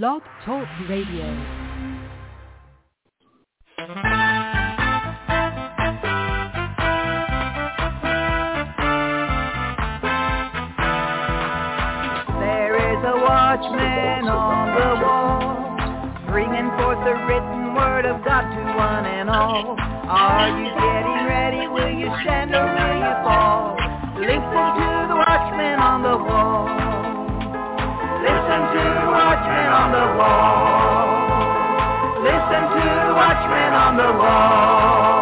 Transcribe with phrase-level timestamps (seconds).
[0.00, 1.26] Blog Talk Radio.
[12.40, 15.68] There is a watchman on the wall,
[16.26, 19.76] bringing forth the written word of God to one and all.
[19.78, 21.68] Are you getting ready?
[21.68, 23.76] Will you stand or will you fall?
[24.16, 24.91] Listen to
[28.52, 31.08] Listen to the watchman on the wall.
[32.20, 35.21] Listen to the watchman on the wall.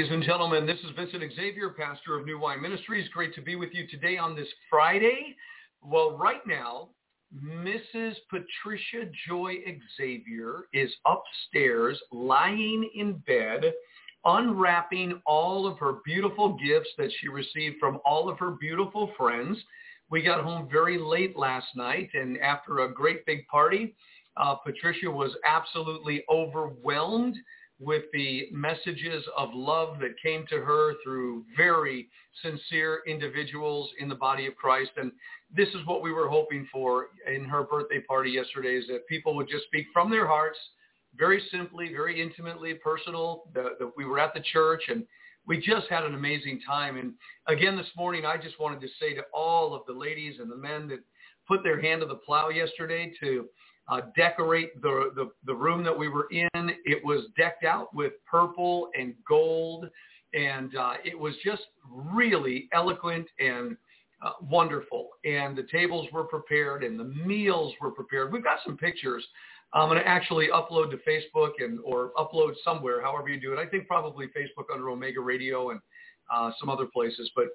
[0.00, 0.64] Ladies and gentlemen.
[0.64, 3.06] This is Vincent Xavier, pastor of New Wine Ministries.
[3.10, 5.36] Great to be with you today on this Friday.
[5.82, 6.88] Well, right now,
[7.44, 8.14] Mrs.
[8.30, 9.56] Patricia Joy
[9.98, 13.74] Xavier is upstairs lying in bed,
[14.24, 19.58] unwrapping all of her beautiful gifts that she received from all of her beautiful friends.
[20.08, 23.94] We got home very late last night, and after a great big party,
[24.38, 27.36] uh, Patricia was absolutely overwhelmed
[27.80, 32.08] with the messages of love that came to her through very
[32.42, 34.90] sincere individuals in the body of Christ.
[34.98, 35.10] And
[35.56, 39.34] this is what we were hoping for in her birthday party yesterday is that people
[39.34, 40.58] would just speak from their hearts,
[41.16, 45.06] very simply, very intimately, personal, that, that we were at the church and
[45.46, 46.98] we just had an amazing time.
[46.98, 47.14] And
[47.48, 50.56] again, this morning, I just wanted to say to all of the ladies and the
[50.56, 51.00] men that
[51.48, 53.48] put their hand to the plow yesterday to
[53.90, 56.48] uh, decorate the, the, the room that we were in.
[56.84, 59.88] It was decked out with purple and gold,
[60.32, 63.76] and uh, it was just really eloquent and
[64.22, 65.08] uh, wonderful.
[65.24, 68.32] And the tables were prepared and the meals were prepared.
[68.32, 69.26] We've got some pictures.
[69.72, 73.58] I'm going to actually upload to Facebook and or upload somewhere, however you do it.
[73.58, 75.80] I think probably Facebook under Omega Radio and
[76.32, 77.30] uh, some other places.
[77.34, 77.46] But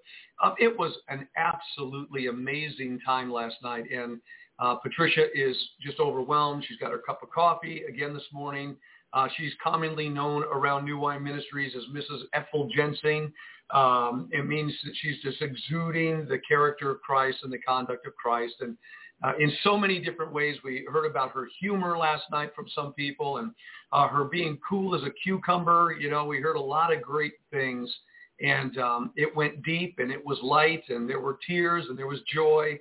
[0.44, 3.86] uh, it was an absolutely amazing time last night.
[3.92, 4.20] And
[4.60, 6.64] uh, Patricia is just overwhelmed.
[6.68, 8.76] She's got her cup of coffee again this morning.
[9.14, 12.24] Uh, she's commonly known around New Wine Ministries as Mrs.
[12.34, 13.32] Ethel Jensing.
[13.74, 18.16] Um, it means that she's just exuding the character of Christ and the conduct of
[18.16, 18.56] Christ.
[18.60, 18.78] And
[19.24, 22.94] uh, in so many different ways, we heard about her humor last night from some
[22.94, 23.52] people and
[23.92, 25.96] uh, her being cool as a cucumber.
[26.00, 27.94] You know, we heard a lot of great things.
[28.42, 32.08] And um, it went deep and it was light and there were tears and there
[32.08, 32.78] was joy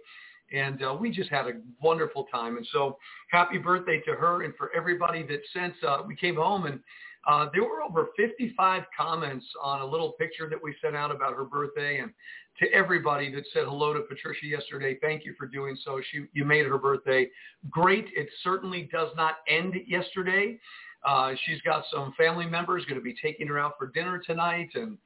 [0.54, 2.56] and uh, we just had a wonderful time.
[2.56, 2.96] And so
[3.30, 5.74] happy birthday to her and for everybody that sent.
[5.86, 6.80] Uh, we came home and
[7.26, 11.34] uh, there were over 55 comments on a little picture that we sent out about
[11.34, 11.98] her birthday.
[11.98, 12.12] And
[12.60, 16.00] to everybody that said hello to Patricia yesterday, thank you for doing so.
[16.12, 17.28] She, you made her birthday
[17.70, 18.06] great.
[18.14, 20.58] It certainly does not end yesterday.
[21.04, 24.70] Uh, she's got some family members going to be taking her out for dinner tonight,
[24.74, 24.96] and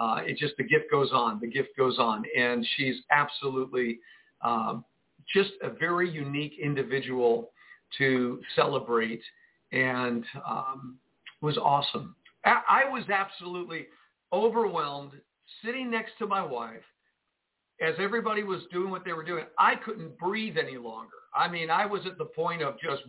[0.00, 1.40] uh, it just the gift goes on.
[1.40, 3.98] The gift goes on, and she's absolutely
[4.42, 4.84] um,
[5.32, 7.50] just a very unique individual
[7.98, 9.22] to celebrate
[9.72, 10.96] and um,
[11.40, 12.14] was awesome.
[12.44, 13.86] I, I was absolutely
[14.32, 15.12] overwhelmed
[15.64, 16.82] sitting next to my wife
[17.80, 19.44] as everybody was doing what they were doing.
[19.58, 21.10] I couldn't breathe any longer.
[21.34, 23.02] I mean, I was at the point of just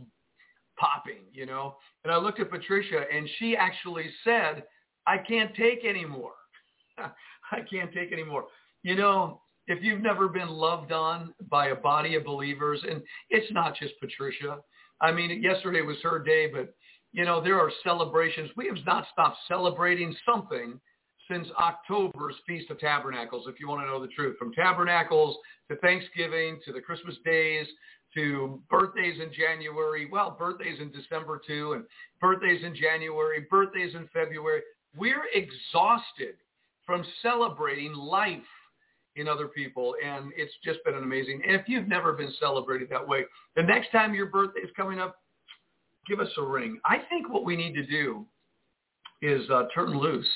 [0.78, 1.76] popping, you know.
[2.04, 4.64] And I looked at Patricia and she actually said,
[5.08, 6.34] I can't take anymore.
[6.98, 8.46] I can't take anymore.
[8.84, 13.52] You know, if you've never been loved on by a body of believers, and it's
[13.54, 14.58] not just Patricia.
[15.00, 16.74] I mean, yesterday was her day, but
[17.14, 18.50] you know, there are celebrations.
[18.58, 20.80] We have not stopped celebrating something
[21.32, 24.38] since October's Feast of Tabernacles, if you want to know the truth.
[24.38, 25.38] From Tabernacles
[25.70, 27.68] to Thanksgiving to the Christmas days
[28.16, 31.84] to birthdays in January, well, birthdays in December too, and
[32.20, 34.62] birthdays in January, birthdays in February.
[34.98, 36.36] We're exhausted
[36.88, 38.42] from celebrating life
[39.16, 41.42] in other people, and it's just been an amazing.
[41.46, 43.26] And if you've never been celebrated that way,
[43.56, 45.18] the next time your birthday is coming up,
[46.08, 46.80] give us a ring.
[46.86, 48.26] I think what we need to do
[49.22, 50.28] is uh, turn loose.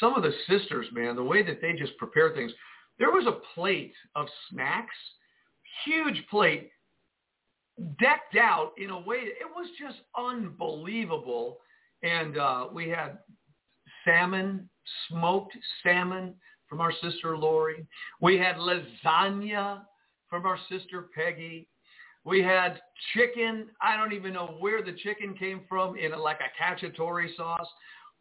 [0.00, 2.52] Some of the sisters, man, the way that they just prepare things.
[2.98, 4.94] There was a plate of snacks,
[5.84, 6.70] huge plate,
[8.00, 11.58] decked out in a way it was just unbelievable.
[12.02, 13.18] And uh, we had
[14.04, 14.68] salmon,
[15.08, 16.34] smoked salmon
[16.68, 17.86] from our sister Lori.
[18.20, 19.82] We had lasagna
[20.28, 21.68] from our sister Peggy.
[22.24, 22.80] We had
[23.14, 23.68] chicken.
[23.80, 27.68] I don't even know where the chicken came from in like a cacciatore sauce.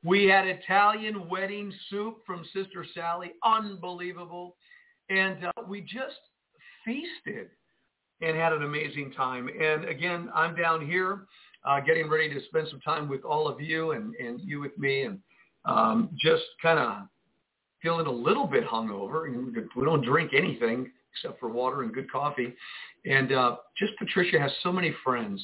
[0.04, 3.34] We had Italian wedding soup from Sister Sally.
[3.44, 4.56] Unbelievable.
[5.10, 6.20] And uh, we just
[6.86, 7.50] feasted
[8.22, 9.50] and had an amazing time.
[9.50, 11.26] And again, I'm down here
[11.66, 14.78] uh, getting ready to spend some time with all of you and, and you with
[14.78, 15.20] me and
[15.66, 17.08] um, just kind of
[17.82, 19.28] feeling a little bit hungover.
[19.76, 22.54] We don't drink anything except for water and good coffee.
[23.06, 25.44] And uh, just Patricia has so many friends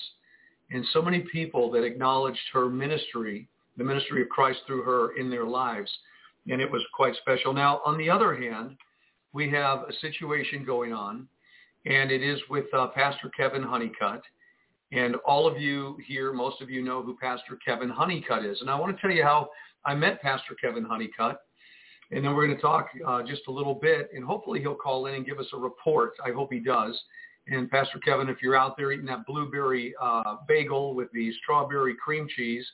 [0.71, 3.47] and so many people that acknowledged her ministry,
[3.77, 5.91] the ministry of Christ through her in their lives.
[6.49, 7.53] And it was quite special.
[7.53, 8.75] Now, on the other hand,
[9.33, 11.27] we have a situation going on,
[11.85, 14.21] and it is with uh, Pastor Kevin Honeycutt.
[14.91, 18.61] And all of you here, most of you know who Pastor Kevin Honeycutt is.
[18.61, 19.49] And I want to tell you how
[19.85, 21.41] I met Pastor Kevin Honeycutt.
[22.13, 25.07] And then we're going to talk uh, just a little bit, and hopefully he'll call
[25.07, 26.13] in and give us a report.
[26.23, 26.99] I hope he does.
[27.47, 31.95] And Pastor Kevin, if you're out there eating that blueberry uh, bagel with the strawberry
[31.95, 32.65] cream cheese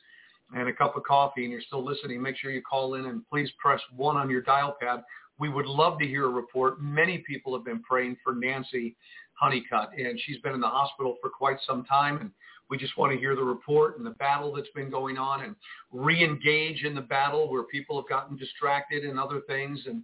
[0.54, 3.26] and a cup of coffee and you're still listening, make sure you call in and
[3.28, 5.02] please press one on your dial pad.
[5.38, 6.80] We would love to hear a report.
[6.80, 8.94] Many people have been praying for Nancy
[9.34, 12.18] Honeycutt, and she's been in the hospital for quite some time.
[12.18, 12.30] And
[12.70, 15.56] we just want to hear the report and the battle that's been going on and
[15.92, 19.80] re-engage in the battle where people have gotten distracted and other things.
[19.86, 20.02] And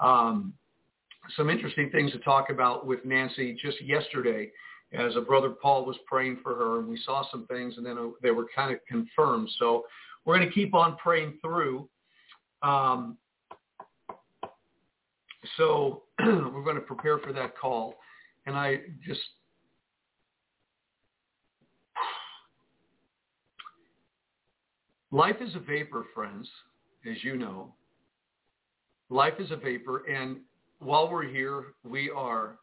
[0.00, 0.52] um,
[1.36, 4.50] some interesting things to talk about with Nancy just yesterday
[4.92, 8.12] as a brother Paul was praying for her and we saw some things and then
[8.20, 9.48] they were kind of confirmed.
[9.58, 9.84] So
[10.24, 11.88] we're going to keep on praying through.
[12.62, 13.16] Um,
[15.56, 17.94] so we're going to prepare for that call.
[18.46, 19.20] And I just
[25.10, 26.48] Life is a vapor, friends,
[27.10, 27.74] as you know.
[29.08, 30.38] Life is a vapor, and
[30.80, 32.58] while we're here, we are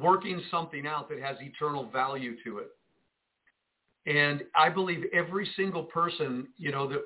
[0.00, 2.68] working something out that has eternal value to it.
[4.06, 7.02] And I believe every single person, you know, that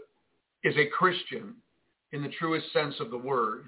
[0.62, 1.54] is a Christian
[2.12, 3.64] in the truest sense of the word,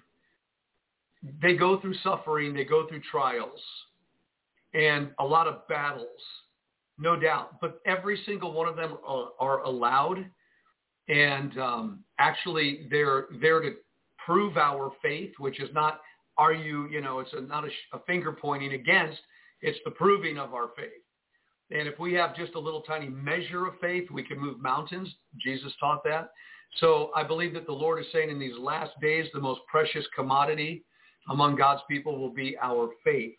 [1.40, 3.60] they go through suffering, they go through trials,
[4.74, 6.20] and a lot of battles
[6.98, 7.60] no doubt.
[7.60, 10.24] But every single one of them are, are allowed,
[11.08, 13.74] and um, actually they're there to
[14.24, 16.00] prove our faith, which is not
[16.38, 19.18] are you you know it's a, not a, a finger pointing against,
[19.60, 21.02] it's the proving of our faith.
[21.70, 25.08] And if we have just a little tiny measure of faith, we can move mountains.
[25.40, 26.30] Jesus taught that.
[26.78, 30.04] So I believe that the Lord is saying in these last days, the most precious
[30.14, 30.84] commodity
[31.30, 33.34] among God's people will be our faith.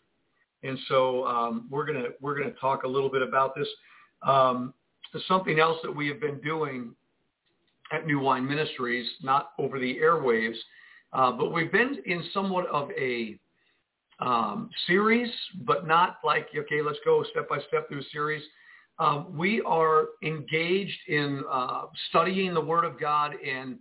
[0.64, 3.68] And so um, we're gonna we're gonna talk a little bit about this.
[4.22, 4.72] Um,
[5.28, 6.94] something else that we have been doing
[7.92, 10.56] at New Wine Ministries, not over the airwaves,
[11.12, 13.38] uh, but we've been in somewhat of a
[14.20, 15.30] um, series,
[15.64, 18.42] but not like okay, let's go step by step through a series.
[18.98, 23.78] Um, we are engaged in uh, studying the Word of God and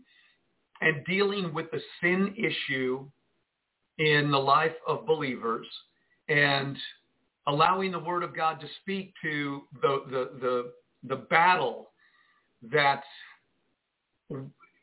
[0.82, 3.06] and dealing with the sin issue
[4.00, 5.66] in the life of believers
[6.34, 6.78] and
[7.48, 10.72] allowing the Word of God to speak to the, the, the,
[11.08, 11.92] the battle
[12.72, 13.04] that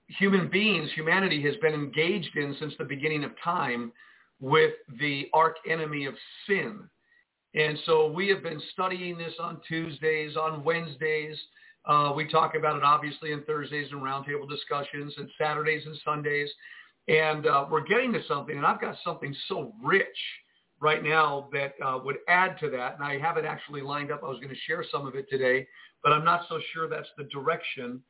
[0.07, 3.91] human beings, humanity has been engaged in since the beginning of time
[4.41, 6.15] with the arch enemy of
[6.47, 6.81] sin.
[7.55, 11.37] And so we have been studying this on Tuesdays, on Wednesdays.
[11.85, 16.49] Uh, we talk about it obviously on Thursdays and roundtable discussions and Saturdays and Sundays.
[17.09, 20.07] And uh, we're getting to something, and I've got something so rich
[20.81, 22.95] right now that uh, would add to that.
[22.95, 24.23] And I have it actually lined up.
[24.25, 25.67] I was going to share some of it today,
[26.03, 28.01] but I'm not so sure that's the direction.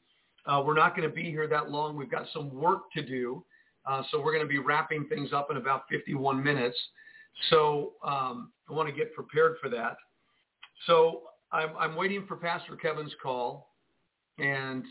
[0.47, 1.97] Uh, we're not going to be here that long.
[1.97, 3.45] We've got some work to do
[3.87, 6.77] Uh, so we're going to be wrapping things up in about 51 minutes.
[7.49, 9.97] So um, I want to get prepared for that.
[10.87, 11.23] So
[11.53, 13.71] I'm, I'm waiting for Pastor Kevin's call,
[14.39, 14.85] and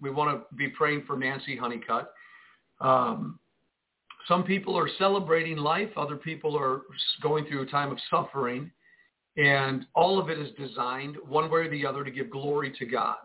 [0.00, 2.10] we want to be praying for Nancy Honeycutt.
[2.80, 3.38] Um,
[4.28, 5.90] some people are celebrating life.
[5.96, 6.82] Other people are
[7.22, 8.70] going through a time of suffering.
[9.36, 12.86] And all of it is designed one way or the other to give glory to
[12.86, 13.16] God.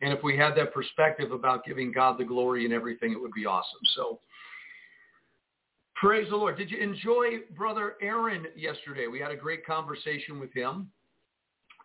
[0.00, 3.32] And if we had that perspective about giving God the glory in everything, it would
[3.32, 3.80] be awesome.
[3.94, 4.20] So
[5.94, 6.58] praise the Lord.
[6.58, 9.06] Did you enjoy Brother Aaron yesterday?
[9.06, 10.90] We had a great conversation with him.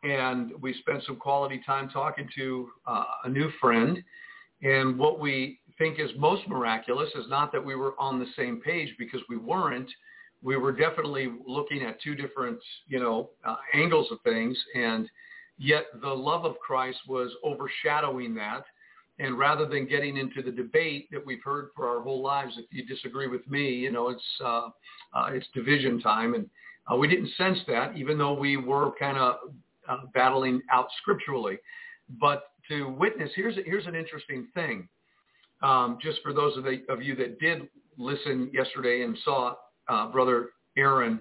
[0.04, 4.04] And we spent some quality time talking to uh, a new friend.
[4.64, 8.62] And what we think is most miraculous is not that we were on the same
[8.62, 9.90] page because we weren't
[10.42, 15.10] we were definitely looking at two different, you know, uh, angles of things, and
[15.58, 18.64] yet the love of Christ was overshadowing that.
[19.22, 22.66] And rather than getting into the debate that we've heard for our whole lives, if
[22.72, 24.70] you disagree with me, you know, it's uh,
[25.14, 26.50] uh, it's division time, and
[26.90, 29.36] uh, we didn't sense that, even though we were kind of
[29.90, 31.58] uh, battling out scripturally.
[32.22, 34.88] But to witness, here's here's an interesting thing.
[35.62, 39.56] Um, just for those of, the, of you that did listen yesterday and saw
[39.90, 41.20] uh, Brother Aaron,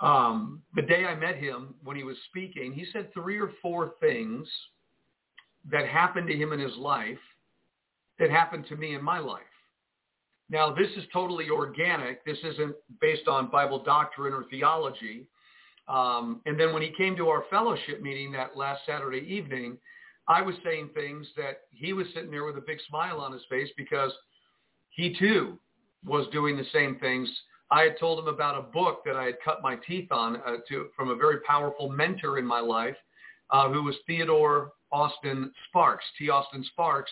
[0.00, 3.94] um, the day I met him when he was speaking, he said three or four
[4.00, 4.46] things
[5.70, 7.18] that happened to him in his life
[8.18, 9.42] that happened to me in my life.
[10.50, 12.24] Now, this is totally organic.
[12.24, 15.26] This isn't based on Bible doctrine or theology.
[15.88, 19.78] Um, and then when he came to our fellowship meeting that last Saturday evening,
[20.26, 23.42] I was saying things that he was sitting there with a big smile on his
[23.50, 24.12] face because
[24.90, 25.58] he too
[26.04, 27.28] was doing the same things
[27.70, 30.56] I had told him about a book that I had cut my teeth on uh,
[30.68, 32.96] to, from a very powerful mentor in my life,
[33.50, 36.30] uh, who was Theodore Austin Sparks, T.
[36.30, 37.10] Austin Sparks,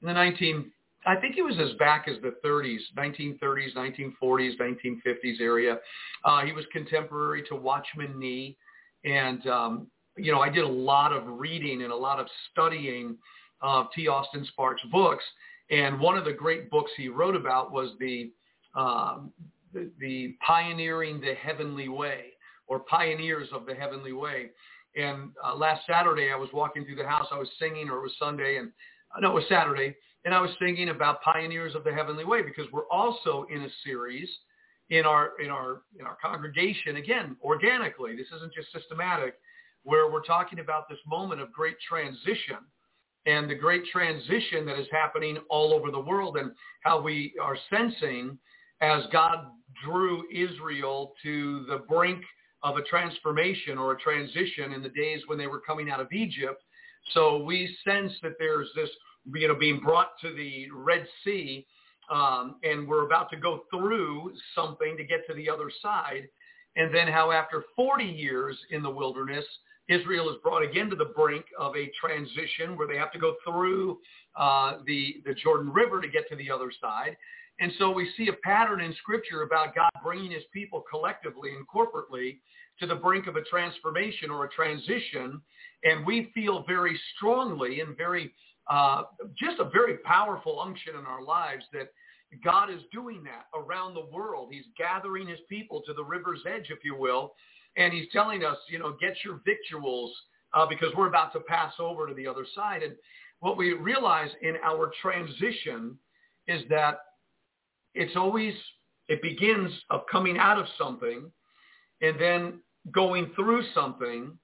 [0.00, 0.70] in the 19,
[1.06, 5.78] I think he was as back as the 30s, 1930s, 1940s, 1950s area.
[6.24, 8.56] Uh, he was contemporary to Watchman Nee.
[9.04, 13.16] And, um, you know, I did a lot of reading and a lot of studying
[13.60, 14.08] of T.
[14.08, 15.24] Austin Sparks' books.
[15.70, 18.30] And one of the great books he wrote about was the
[18.74, 19.32] um,
[19.72, 22.26] the, pioneering the heavenly way
[22.66, 24.50] or pioneers of the heavenly way.
[24.96, 27.26] And uh, last Saturday, I was walking through the house.
[27.30, 28.70] I was singing, or it was Sunday, and
[29.14, 32.42] uh, no, it was Saturday, and I was singing about pioneers of the heavenly way
[32.42, 34.28] because we're also in a series
[34.90, 38.14] in our in our in our congregation again organically.
[38.14, 39.34] This isn't just systematic,
[39.84, 42.58] where we're talking about this moment of great transition
[43.26, 47.56] and the great transition that is happening all over the world and how we are
[47.70, 48.38] sensing
[48.80, 49.46] as God
[49.84, 52.22] drew Israel to the brink
[52.62, 56.12] of a transformation or a transition in the days when they were coming out of
[56.12, 56.62] Egypt.
[57.12, 58.90] So we sense that there's this,
[59.34, 61.66] you know, being brought to the Red Sea,
[62.10, 66.28] um, and we're about to go through something to get to the other side.
[66.76, 69.44] And then how after 40 years in the wilderness,
[69.88, 73.34] Israel is brought again to the brink of a transition where they have to go
[73.44, 73.98] through
[74.36, 77.16] uh, the, the Jordan River to get to the other side.
[77.60, 81.66] And so we see a pattern in Scripture about God bringing his people collectively and
[81.68, 82.38] corporately
[82.80, 85.40] to the brink of a transformation or a transition.
[85.84, 88.32] And we feel very strongly and very,
[88.68, 89.02] uh,
[89.38, 91.88] just a very powerful unction in our lives that
[92.42, 94.48] God is doing that around the world.
[94.50, 97.34] He's gathering his people to the river's edge, if you will.
[97.76, 100.12] And he's telling us, you know, get your victuals
[100.54, 102.82] uh, because we're about to pass over to the other side.
[102.82, 102.94] And
[103.40, 105.96] what we realize in our transition
[106.46, 106.98] is that
[107.94, 108.54] it's always,
[109.08, 111.30] it begins of coming out of something
[112.00, 112.60] and then
[112.90, 114.36] going through something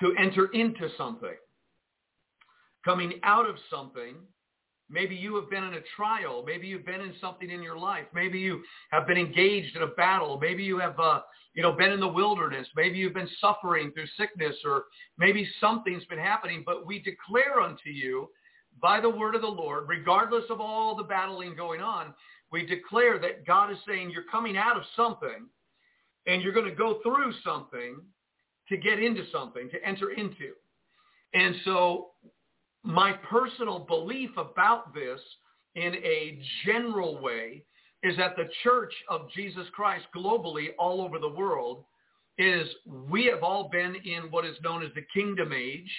[0.00, 1.36] to enter into something.
[2.84, 4.16] Coming out of something,
[4.90, 6.44] maybe you have been in a trial.
[6.46, 8.06] Maybe you've been in something in your life.
[8.14, 10.38] Maybe you have been engaged in a battle.
[10.40, 11.20] Maybe you have, uh,
[11.54, 12.66] you know, been in the wilderness.
[12.76, 14.84] Maybe you've been suffering through sickness or
[15.18, 16.62] maybe something's been happening.
[16.66, 18.28] But we declare unto you
[18.82, 22.12] by the word of the Lord, regardless of all the battling going on,
[22.50, 25.48] we declare that God is saying you're coming out of something
[26.26, 27.96] and you're going to go through something
[28.68, 30.52] to get into something, to enter into.
[31.34, 32.10] And so
[32.84, 35.20] my personal belief about this
[35.74, 37.64] in a general way
[38.02, 41.84] is that the church of Jesus Christ globally all over the world
[42.36, 42.68] is
[43.10, 45.90] we have all been in what is known as the kingdom age.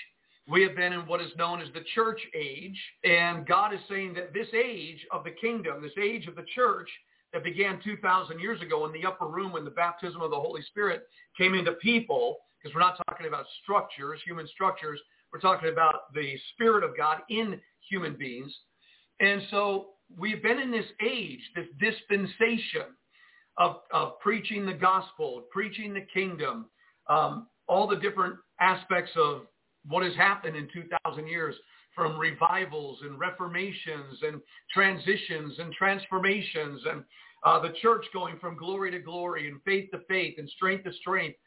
[0.48, 4.13] We have been in what is known as the church age, and God is saying
[4.13, 6.89] that this age of the kingdom, this age of the church
[7.34, 10.62] that began 2,000 years ago in the upper room when the baptism of the Holy
[10.62, 15.00] Spirit came into people, because we're not talking about structures, human structures,
[15.32, 18.53] we're talking about the Spirit of God in human beings.
[19.20, 22.96] And so we've been in this age, this dispensation
[23.58, 26.65] of, of preaching the gospel, preaching the kingdom,
[27.10, 29.41] um, all the different aspects of
[29.88, 31.55] what has happened in 2,000 years
[31.96, 34.41] from revivals and reformations and
[34.74, 37.03] transitions and transformations and
[37.46, 40.91] uh, the church going from glory to glory and faith to faith and strength to
[40.94, 41.38] strength.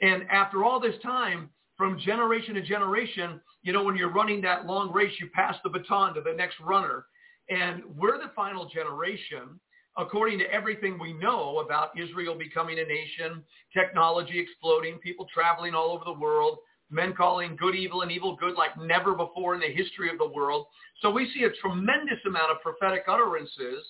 [0.00, 4.66] And after all this time, from generation to generation, you know, when you're running that
[4.66, 7.06] long race, you pass the baton to the next runner.
[7.48, 9.60] And we're the final generation,
[9.96, 15.92] according to everything we know about Israel becoming a nation, technology exploding, people traveling all
[15.92, 16.58] over the world,
[16.90, 20.28] men calling good evil and evil good like never before in the history of the
[20.28, 20.66] world.
[21.00, 23.84] So we see a tremendous amount of prophetic utterances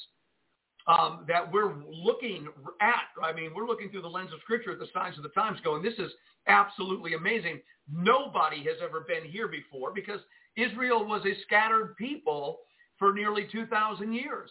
[0.88, 2.48] um, that we're looking
[2.80, 3.04] at.
[3.22, 5.58] I mean, we're looking through the lens of Scripture at the signs of the times
[5.62, 6.10] going, this is
[6.48, 7.60] absolutely amazing.
[7.92, 10.20] Nobody has ever been here before because
[10.56, 12.60] Israel was a scattered people
[12.98, 14.50] for nearly 2,000 years.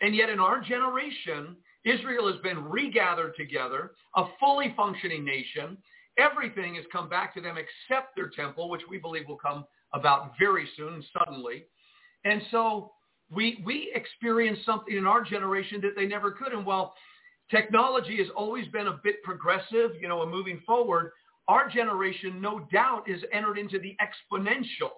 [0.00, 5.76] And yet in our generation, Israel has been regathered together, a fully functioning nation.
[6.18, 10.32] Everything has come back to them except their temple, which we believe will come about
[10.38, 11.66] very soon, suddenly.
[12.24, 12.92] And so
[13.30, 16.52] we, we experienced something in our generation that they never could.
[16.52, 16.94] And while
[17.50, 21.12] technology has always been a bit progressive, you know, and moving forward,
[21.48, 24.90] our generation, no doubt, is entered into the exponential.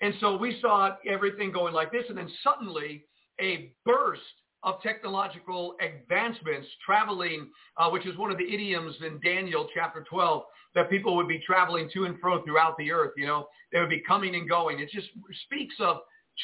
[0.00, 3.04] And so we saw everything going like this, and then suddenly
[3.40, 4.22] a burst
[4.64, 10.42] of technological advancements traveling, uh, which is one of the idioms in Daniel chapter 12,
[10.74, 13.12] that people would be traveling to and fro throughout the earth.
[13.16, 14.80] You know, they would be coming and going.
[14.80, 15.08] It just
[15.44, 15.98] speaks of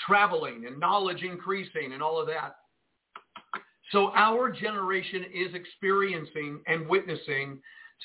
[0.06, 2.56] traveling and knowledge increasing and all of that.
[3.90, 7.60] So our generation is experiencing and witnessing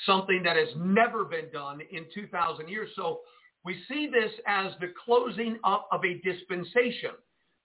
[0.06, 2.90] something that has never been done in 2,000 years.
[2.96, 3.20] So
[3.66, 7.12] we see this as the closing up of a dispensation,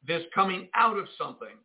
[0.06, 1.56] this coming out of something,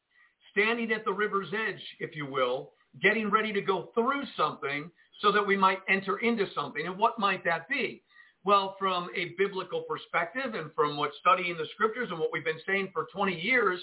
[0.51, 4.89] standing at the river's edge, if you will, getting ready to go through something
[5.22, 6.86] so that we might enter into something.
[6.86, 8.03] And what might that be?
[8.45, 12.60] Well, from a biblical perspective and from what studying the scriptures and what we've been
[12.67, 13.79] saying for 20 years,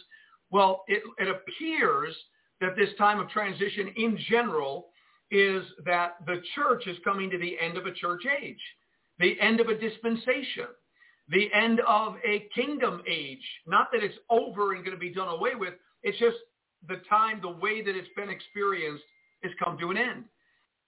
[0.50, 2.14] well, it, it appears
[2.60, 4.88] that this time of transition in general
[5.30, 8.60] is that the church is coming to the end of a church age,
[9.18, 10.66] the end of a dispensation,
[11.28, 13.44] the end of a kingdom age.
[13.66, 15.74] Not that it's over and going to be done away with.
[16.02, 16.36] It's just
[16.88, 19.04] the time, the way that it's been experienced
[19.42, 20.24] has come to an end.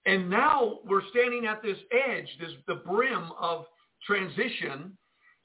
[0.07, 3.67] And now we're standing at this edge, this the brim of
[4.05, 4.97] transition.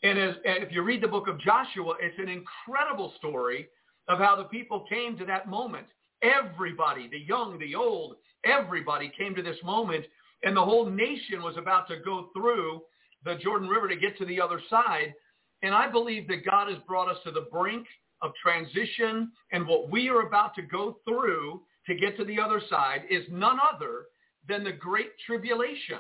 [0.04, 3.68] And, as, and if you read the book of Joshua, it's an incredible story
[4.08, 5.88] of how the people came to that moment.
[6.24, 10.06] Everybody, the young, the old, everybody came to this moment,
[10.44, 12.82] and the whole nation was about to go through
[13.26, 15.14] the Jordan River to get to the other side.
[15.64, 17.86] And I believe that God has brought us to the brink
[18.22, 22.62] of transition, and what we are about to go through to get to the other
[22.70, 24.06] side is none other
[24.48, 26.00] than the great tribulation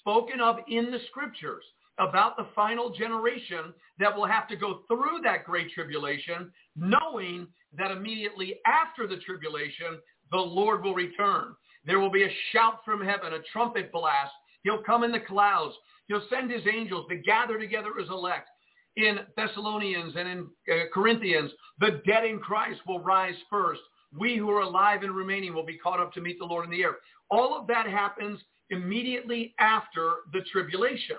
[0.00, 1.64] spoken of in the scriptures
[1.98, 7.46] about the final generation that will have to go through that great tribulation, knowing
[7.76, 9.98] that immediately after the tribulation,
[10.30, 11.54] the Lord will return.
[11.84, 14.32] There will be a shout from heaven, a trumpet blast.
[14.62, 15.74] He'll come in the clouds.
[16.06, 18.48] He'll send his angels to gather together his elect.
[18.96, 23.80] In Thessalonians and in uh, Corinthians, the dead in Christ will rise first.
[24.18, 26.70] We who are alive and remaining will be caught up to meet the Lord in
[26.70, 26.96] the air.
[27.30, 31.16] All of that happens immediately after the tribulation.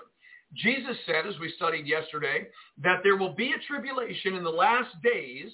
[0.54, 2.48] Jesus said, as we studied yesterday,
[2.82, 5.52] that there will be a tribulation in the last days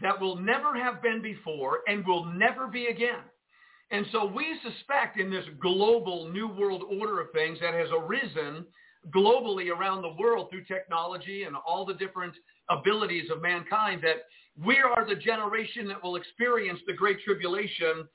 [0.00, 3.22] that will never have been before and will never be again.
[3.90, 8.64] And so we suspect in this global new world order of things that has arisen
[9.14, 12.34] globally around the world through technology and all the different
[12.68, 14.24] abilities of mankind that
[14.64, 18.08] we are the generation that will experience the Great Tribulation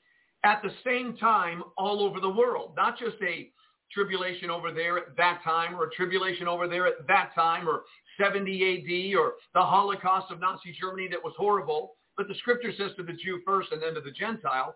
[0.44, 3.50] at the same time all over the world, not just a
[3.92, 7.82] tribulation over there at that time or a tribulation over there at that time or
[8.20, 11.92] 70 AD or the Holocaust of Nazi Germany that was horrible.
[12.16, 14.74] But the scripture says to the Jew first and then to the Gentile.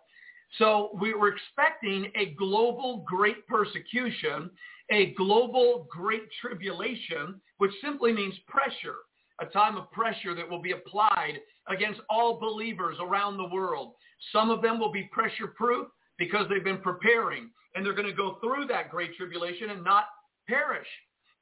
[0.59, 4.51] So we were expecting a global great persecution,
[4.91, 8.97] a global great tribulation, which simply means pressure,
[9.41, 13.95] a time of pressure that will be applied against all believers around the world.
[14.33, 18.15] Some of them will be pressure proof because they've been preparing and they're going to
[18.15, 20.05] go through that great tribulation and not
[20.49, 20.87] perish.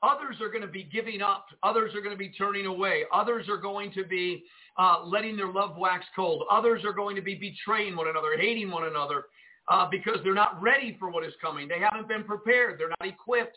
[0.02, 1.46] Others are going to be giving up.
[1.62, 3.04] Others are going to be turning away.
[3.12, 4.44] Others are going to be
[4.78, 6.44] uh, letting their love wax cold.
[6.50, 9.24] Others are going to be betraying one another, hating one another
[9.70, 11.68] uh, because they're not ready for what is coming.
[11.68, 12.78] They haven't been prepared.
[12.78, 13.56] They're not equipped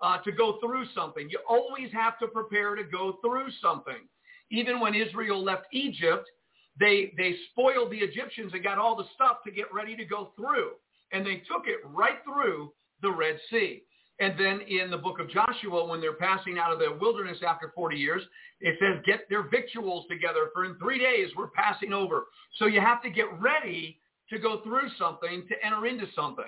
[0.00, 1.28] uh, to go through something.
[1.30, 4.08] You always have to prepare to go through something.
[4.50, 6.28] even when Israel left Egypt,
[6.78, 10.32] they, they spoiled the Egyptians and got all the stuff to get ready to go
[10.36, 10.72] through.
[11.12, 13.82] And they took it right through the Red Sea.
[14.18, 17.72] And then in the book of Joshua, when they're passing out of the wilderness after
[17.74, 18.22] 40 years,
[18.60, 22.24] it says, get their victuals together for in three days we're passing over.
[22.58, 23.98] So you have to get ready
[24.30, 26.44] to go through something, to enter into something.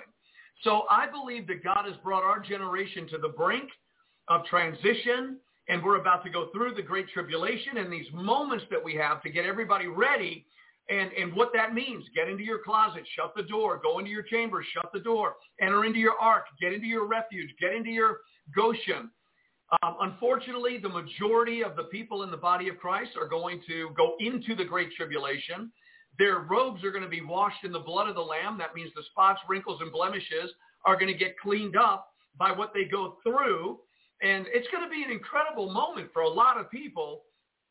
[0.63, 3.69] So I believe that God has brought our generation to the brink
[4.27, 5.37] of transition,
[5.69, 9.21] and we're about to go through the great tribulation and these moments that we have
[9.21, 10.45] to get everybody ready
[10.89, 12.03] and, and what that means.
[12.15, 15.85] Get into your closet, shut the door, go into your chamber, shut the door, enter
[15.85, 18.21] into your ark, get into your refuge, get into your
[18.55, 19.11] Goshen.
[19.83, 23.91] Um, unfortunately, the majority of the people in the body of Christ are going to
[23.95, 25.71] go into the Great Tribulation.
[26.17, 28.57] Their robes are going to be washed in the blood of the Lamb.
[28.57, 30.51] That means the spots, wrinkles, and blemishes
[30.85, 33.77] are going to get cleaned up by what they go through.
[34.21, 37.23] And it's going to be an incredible moment for a lot of people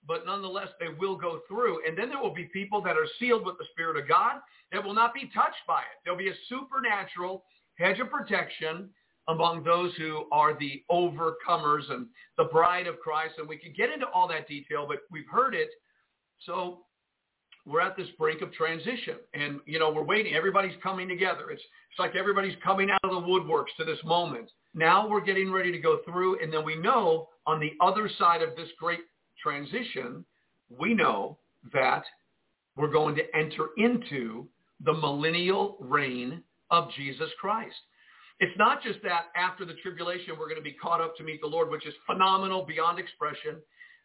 [0.06, 1.86] but nonetheless they will go through.
[1.86, 4.40] And then there will be people that are sealed with the Spirit of God
[4.72, 6.00] that will not be touched by it.
[6.04, 7.44] There'll be a supernatural
[7.76, 8.88] hedge of protection
[9.28, 12.06] among those who are the overcomers and
[12.38, 13.34] the bride of Christ.
[13.38, 15.68] And we can get into all that detail, but we've heard it.
[16.46, 16.84] So
[17.68, 20.34] we're at this brink of transition and, you know, we're waiting.
[20.34, 21.50] Everybody's coming together.
[21.50, 24.50] It's, it's like everybody's coming out of the woodworks to this moment.
[24.74, 26.42] Now we're getting ready to go through.
[26.42, 29.00] And then we know on the other side of this great
[29.42, 30.24] transition,
[30.70, 31.38] we know
[31.72, 32.04] that
[32.76, 34.46] we're going to enter into
[34.84, 37.76] the millennial reign of Jesus Christ.
[38.40, 41.40] It's not just that after the tribulation we're going to be caught up to meet
[41.40, 43.56] the Lord, which is phenomenal beyond expression.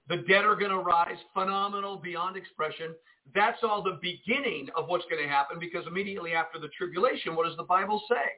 [0.10, 2.94] The dead are going to rise, phenomenal beyond expression.
[3.34, 7.48] That's all the beginning of what's going to happen because immediately after the tribulation, what
[7.48, 8.32] does the Bible say?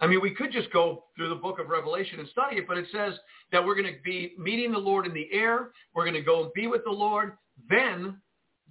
[0.00, 2.78] I mean, we could just go through the book of Revelation and study it, but
[2.78, 3.14] it says
[3.52, 5.72] that we're going to be meeting the Lord in the air.
[5.92, 7.32] We're going to go and be with the Lord.
[7.68, 8.16] Then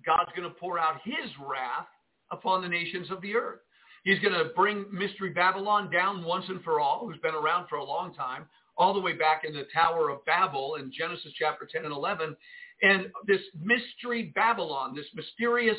[0.05, 1.87] God's going to pour out his wrath
[2.31, 3.59] upon the nations of the earth.
[4.03, 7.75] He's going to bring Mystery Babylon down once and for all, who's been around for
[7.75, 8.45] a long time,
[8.77, 12.35] all the way back in the Tower of Babel in Genesis chapter 10 and 11.
[12.81, 15.77] And this Mystery Babylon, this mysterious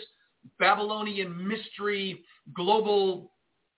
[0.58, 2.22] Babylonian mystery
[2.54, 3.32] global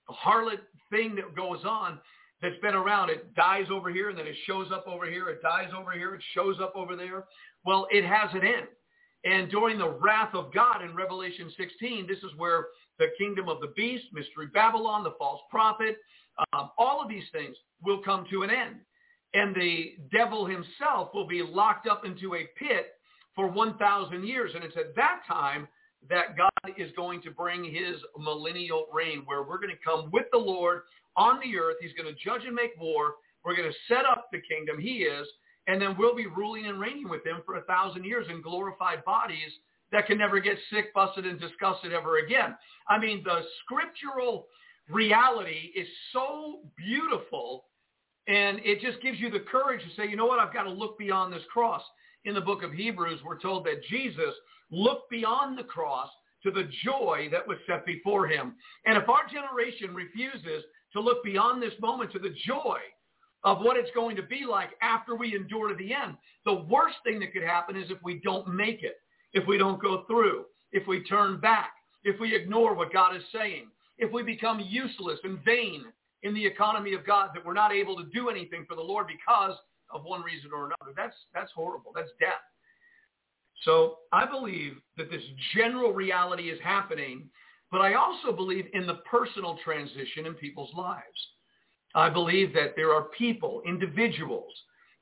[0.09, 1.99] harlot thing that goes on
[2.43, 3.11] that's been around.
[3.11, 5.29] It dies over here and then it shows up over here.
[5.29, 6.15] It dies over here.
[6.15, 7.25] It shows up over there.
[7.65, 8.67] Well, it has an end.
[9.25, 13.61] And during the wrath of God in Revelation 16, this is where the kingdom of
[13.61, 15.99] the beast, mystery Babylon, the false prophet,
[16.55, 18.77] um, all of these things will come to an end.
[19.33, 22.95] And the devil himself will be locked up into a pit
[23.35, 24.53] for 1,000 years.
[24.55, 25.69] And it's at that time
[26.09, 30.27] that God is going to bring his millennial reign where we're going to come with
[30.33, 30.83] the Lord
[31.17, 31.77] on the earth.
[31.81, 33.15] He's going to judge and make war.
[33.45, 35.27] We're going to set up the kingdom he is,
[35.67, 39.05] and then we'll be ruling and reigning with him for a thousand years in glorified
[39.05, 39.51] bodies
[39.93, 42.57] that can never get sick, busted, and disgusted ever again.
[42.89, 44.47] I mean, the scriptural
[44.89, 47.65] reality is so beautiful,
[48.31, 50.71] and it just gives you the courage to say, you know what, I've got to
[50.71, 51.83] look beyond this cross.
[52.25, 54.33] In the book of Hebrews, we're told that Jesus
[54.71, 56.09] looked beyond the cross
[56.45, 58.55] to the joy that was set before him.
[58.87, 60.63] And if our generation refuses
[60.93, 62.79] to look beyond this moment to the joy
[63.43, 66.15] of what it's going to be like after we endure to the end,
[66.45, 68.99] the worst thing that could happen is if we don't make it,
[69.33, 71.73] if we don't go through, if we turn back,
[72.05, 73.67] if we ignore what God is saying,
[73.99, 75.85] if we become useless and vain
[76.23, 79.07] in the economy of God, that we're not able to do anything for the Lord
[79.07, 79.57] because
[79.93, 80.95] of one reason or another.
[80.97, 81.93] That's, that's horrible.
[81.95, 82.43] That's death.
[83.65, 85.23] So I believe that this
[85.55, 87.29] general reality is happening,
[87.71, 91.05] but I also believe in the personal transition in people's lives.
[91.95, 94.53] I believe that there are people, individuals,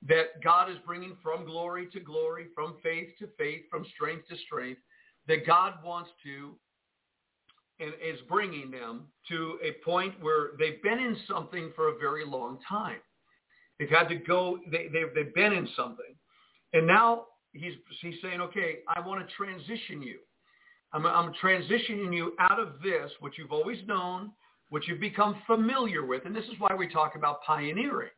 [0.09, 4.37] that God is bringing from glory to glory, from faith to faith, from strength to
[4.46, 4.81] strength,
[5.26, 6.54] that God wants to
[7.81, 12.25] and is bringing them to a point where they've been in something for a very
[12.25, 12.99] long time.
[13.79, 16.14] They've had to go, they, they've, they've been in something.
[16.73, 20.19] And now he's, he's saying, okay, I want to transition you.
[20.93, 24.33] I'm, I'm transitioning you out of this, what you've always known,
[24.71, 26.25] what you've become familiar with.
[26.25, 28.11] And this is why we talk about pioneering.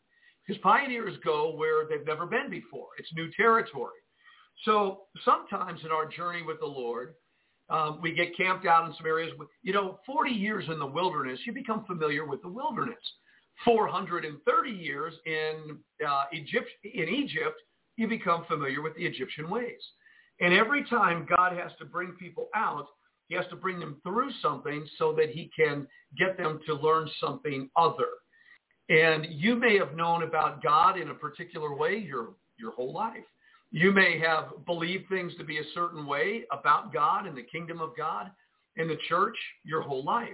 [0.46, 2.88] Because pioneers go where they've never been before.
[2.98, 3.98] It's new territory.
[4.64, 7.14] So sometimes in our journey with the Lord,
[7.70, 9.32] um, we get camped out in some areas.
[9.62, 12.98] You know, 40 years in the wilderness, you become familiar with the wilderness.
[13.64, 17.60] 430 years in uh, Egypt, in Egypt,
[17.96, 19.80] you become familiar with the Egyptian ways.
[20.40, 22.86] And every time God has to bring people out,
[23.28, 25.86] he has to bring them through something so that he can
[26.18, 28.08] get them to learn something other.
[28.88, 33.24] And you may have known about God in a particular way your, your whole life.
[33.70, 37.80] You may have believed things to be a certain way about God and the kingdom
[37.80, 38.30] of God
[38.76, 40.28] in the church your whole life.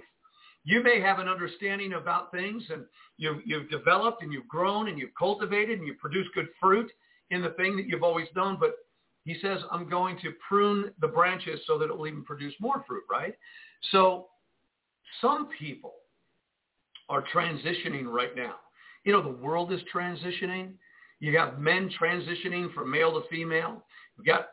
[0.63, 2.83] You may have an understanding about things and
[3.17, 6.91] you've, you've developed and you've grown and you've cultivated and you've produced good fruit
[7.29, 8.71] in the thing that you've always known, but
[9.23, 12.83] he says, I'm going to prune the branches so that it will even produce more
[12.87, 13.33] fruit, right?
[13.91, 14.27] So
[15.21, 15.93] some people
[17.09, 18.55] are transitioning right now.
[19.03, 20.71] You know, the world is transitioning.
[21.19, 23.83] You got men transitioning from male to female.
[24.17, 24.49] You've got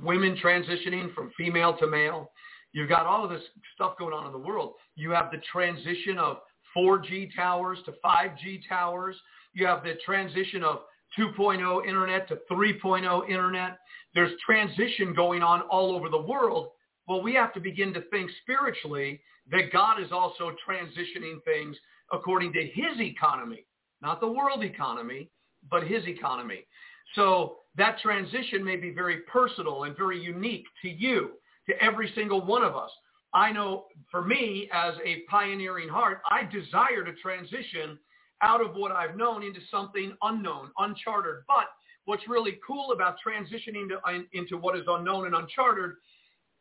[0.00, 2.30] women transitioning from female to male.
[2.72, 3.42] You've got all of this
[3.74, 4.74] stuff going on in the world.
[4.96, 6.38] You have the transition of
[6.76, 9.16] 4G towers to 5G towers.
[9.54, 10.80] You have the transition of
[11.18, 13.78] 2.0 internet to 3.0 internet.
[14.14, 16.68] There's transition going on all over the world.
[17.06, 21.76] Well, we have to begin to think spiritually that God is also transitioning things
[22.12, 23.64] according to his economy,
[24.02, 25.30] not the world economy,
[25.70, 26.66] but his economy.
[27.14, 31.32] So that transition may be very personal and very unique to you,
[31.68, 32.90] to every single one of us.
[33.34, 37.98] I know for me as a pioneering heart, I desire to transition
[38.42, 41.42] out of what I've known into something unknown, uncharted.
[41.46, 41.66] But
[42.04, 45.92] what's really cool about transitioning to, into what is unknown and uncharted,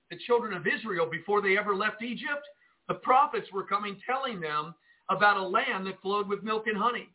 [0.09, 2.45] the children of Israel, before they ever left Egypt,
[2.87, 4.73] the prophets were coming telling them
[5.09, 7.09] about a land that flowed with milk and honey.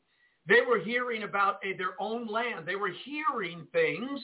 [0.46, 2.66] They were hearing about a, their own land.
[2.66, 4.20] They were hearing things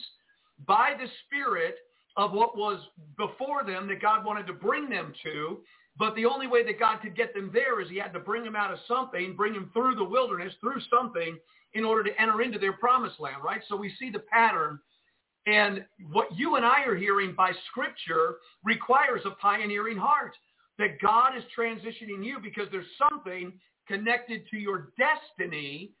[0.67, 1.75] by the Spirit
[2.17, 2.79] of what was
[3.17, 5.59] before them that God wanted to bring them to.
[5.97, 8.43] But the only way that God could get them there is he had to bring
[8.43, 11.37] them out of something, bring them through the wilderness, through something,
[11.73, 13.61] in order to enter into their promised land, right?
[13.67, 14.79] So we see the pattern.
[15.45, 20.33] And what you and I are hearing by Scripture requires a pioneering heart
[20.77, 23.53] that God is transitioning you because there's something
[23.87, 25.91] connected to your destiny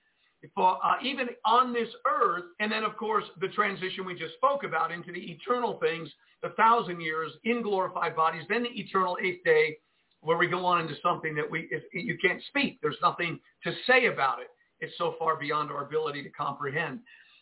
[0.55, 2.45] for, uh, even on this earth.
[2.59, 6.09] And then, of course, the transition we just spoke about into the eternal things,
[6.41, 9.77] the thousand years in glorified bodies, then the eternal eighth day
[10.21, 12.79] where we go on into something that we, if, you can't speak.
[12.81, 14.47] There's nothing to say about it.
[14.81, 16.99] It's so far beyond our ability to comprehend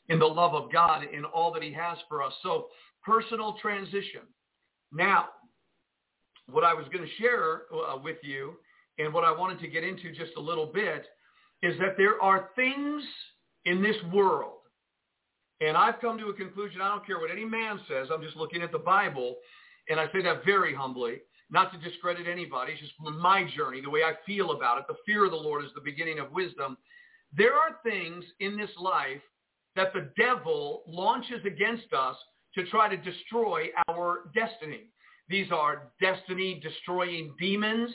[0.10, 2.33] in the love of God in all that he has for us.
[2.43, 2.67] So
[3.03, 4.21] personal transition.
[4.91, 5.29] Now,
[6.49, 8.53] what I was going to share uh, with you
[8.99, 11.05] and what I wanted to get into just a little bit
[11.63, 13.04] is that there are things
[13.65, 14.60] in this world,
[15.60, 18.36] and I've come to a conclusion, I don't care what any man says, I'm just
[18.36, 19.36] looking at the Bible,
[19.89, 23.89] and I say that very humbly, not to discredit anybody, it's just my journey, the
[23.89, 24.86] way I feel about it.
[24.88, 26.78] The fear of the Lord is the beginning of wisdom.
[27.36, 29.22] There are things in this life
[29.76, 32.15] that the devil launches against us
[32.56, 34.91] to try to destroy our destiny.
[35.30, 37.91] These are destiny destroying demons.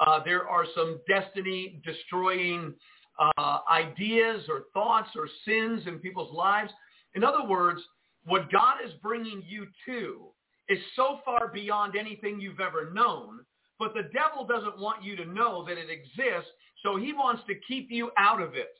[0.00, 2.74] Uh, there are some destiny destroying
[3.18, 6.72] uh, ideas or thoughts or sins in people's lives.
[7.14, 7.80] In other words,
[8.24, 10.28] what God is bringing you to
[10.68, 13.40] is so far beyond anything you've ever known,
[13.78, 16.50] but the devil doesn't want you to know that it exists,
[16.82, 18.78] so he wants to keep you out of it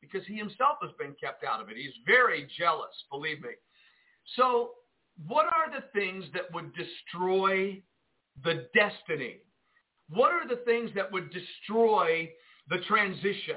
[0.00, 1.76] because he himself has been kept out of it.
[1.76, 3.50] He's very jealous, believe me.
[4.36, 4.70] So
[5.26, 7.82] what are the things that would destroy
[8.42, 9.38] the destiny?
[10.12, 12.28] What are the things that would destroy
[12.68, 13.56] the transition?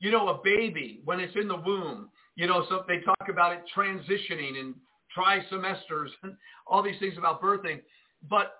[0.00, 3.52] You know, a baby, when it's in the womb, you know, so they talk about
[3.52, 4.74] it transitioning and
[5.16, 6.34] trimesters and
[6.66, 7.80] all these things about birthing.
[8.28, 8.54] But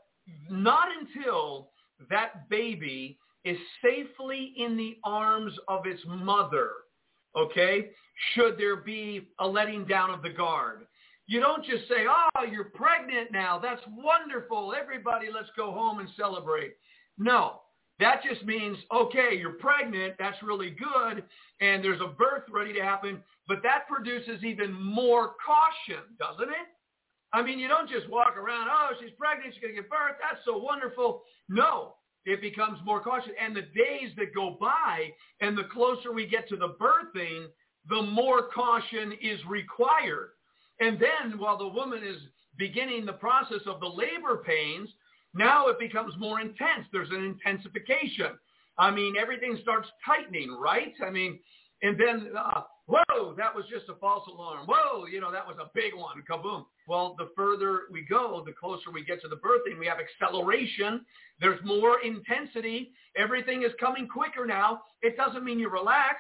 [0.51, 1.71] not until
[2.11, 6.71] that baby is safely in the arms of its mother,
[7.37, 7.91] okay,
[8.35, 10.87] should there be a letting down of the guard.
[11.27, 13.59] You don't just say, oh, you're pregnant now.
[13.59, 14.75] That's wonderful.
[14.79, 16.73] Everybody, let's go home and celebrate.
[17.19, 17.61] No,
[17.99, 20.15] that just means, okay, you're pregnant.
[20.19, 21.25] That's really good.
[21.61, 23.23] And there's a birth ready to happen.
[23.49, 26.69] But that produces even more caution, doesn't it?
[27.33, 29.53] I mean, you don't just walk around, oh, she's pregnant.
[29.53, 30.17] She's going to give birth.
[30.23, 31.23] That's so wonderful.
[31.49, 33.33] No, it becomes more cautious.
[33.43, 37.47] And the days that go by and the closer we get to the birthing,
[37.89, 40.31] the more caution is required.
[40.81, 42.17] And then while the woman is
[42.57, 44.89] beginning the process of the labor pains,
[45.35, 46.87] now it becomes more intense.
[46.93, 48.39] There's an intensification.
[48.79, 50.95] I mean, everything starts tightening, right?
[51.05, 51.39] I mean,
[51.83, 54.67] and then, uh, whoa, that was just a false alarm.
[54.67, 56.23] Whoa, you know, that was a big one.
[56.29, 56.65] Kaboom.
[56.89, 61.05] Well, the further we go, the closer we get to the birthing, we have acceleration.
[61.41, 62.93] There's more intensity.
[63.17, 64.83] Everything is coming quicker now.
[65.03, 66.17] It doesn't mean you relax.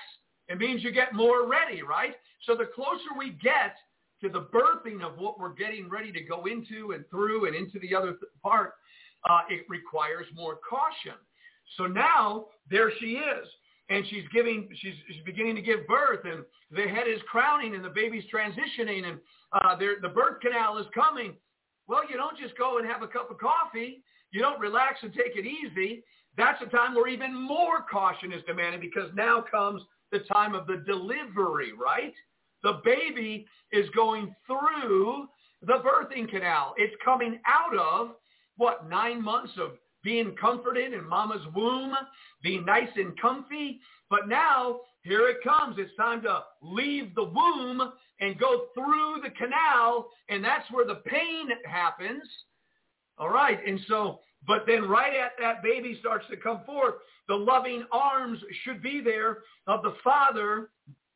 [0.48, 2.14] It means you get more ready, right?
[2.44, 3.76] So the closer we get
[4.22, 7.78] to the birthing of what we're getting ready to go into and through and into
[7.80, 8.74] the other th- part,
[9.28, 11.18] uh, it requires more caution.
[11.76, 13.48] So now there she is.
[13.90, 17.84] and she's giving, she's, she's beginning to give birth, and the head is crowning, and
[17.84, 19.18] the baby's transitioning, and
[19.52, 21.34] uh, the birth canal is coming.
[21.86, 24.02] Well, you don't just go and have a cup of coffee.
[24.30, 26.02] You don't relax and take it easy.
[26.36, 30.66] That's a time where even more caution is demanded because now comes the time of
[30.66, 32.12] the delivery, right?
[32.62, 35.28] The baby is going through
[35.62, 36.74] the birthing canal.
[36.76, 38.16] It's coming out of,
[38.58, 39.72] what, nine months of
[40.04, 41.94] being comforted in mama's womb,
[42.42, 43.80] being nice and comfy.
[44.10, 45.76] But now, here it comes.
[45.78, 51.02] It's time to leave the womb and go through the canal, and that's where the
[51.06, 52.22] pain happens.
[53.16, 56.94] All right, and so, but then right at that baby starts to come forth,
[57.26, 60.70] the loving arms should be there of the father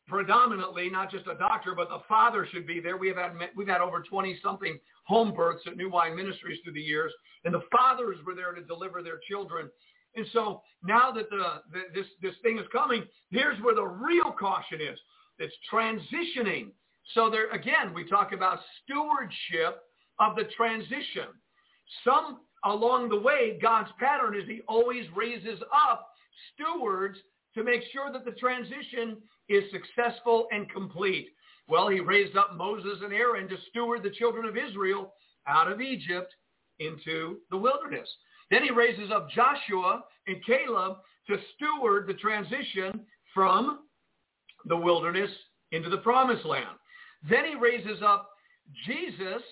[0.07, 2.97] predominantly, not just a doctor, but the father should be there.
[2.97, 6.75] We have had we've had over 20 something home births at New Wine Ministries through
[6.75, 7.13] the years,
[7.45, 9.71] and the fathers were there to deliver their children.
[10.15, 14.33] And so now that the, the this this thing is coming, here's where the real
[14.39, 14.99] caution is.
[15.39, 16.71] It's transitioning.
[17.15, 19.83] So there again, we talk about stewardship
[20.19, 21.29] of the transition.
[22.05, 26.09] Some along the way, God's pattern is he always raises up
[26.55, 27.19] stewards
[27.55, 29.17] to make sure that the transition
[29.49, 31.29] is successful and complete.
[31.69, 35.15] Well, he raised up Moses and Aaron to steward the children of Israel
[35.47, 36.33] out of Egypt
[36.79, 38.09] into the wilderness.
[38.51, 43.01] Then he raises up Joshua and Caleb to steward the transition
[43.33, 43.81] from
[44.67, 45.31] the wilderness
[45.71, 46.77] into the promised land.
[47.29, 48.29] Then he raises up
[48.87, 49.43] Jesus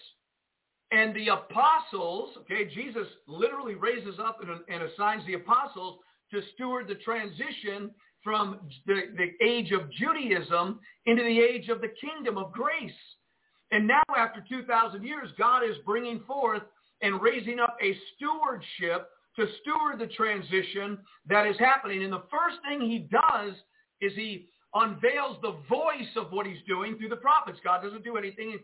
[0.92, 2.30] and the apostles.
[2.38, 6.00] Okay, Jesus literally raises up and, and assigns the apostles
[6.32, 7.90] to steward the transition
[8.22, 12.92] from the, the age of Judaism into the age of the kingdom of grace.
[13.72, 16.62] And now after 2,000 years, God is bringing forth
[17.02, 22.02] and raising up a stewardship to steward the transition that is happening.
[22.02, 23.54] And the first thing he does
[24.00, 27.58] is he unveils the voice of what he's doing through the prophets.
[27.64, 28.56] God doesn't do anything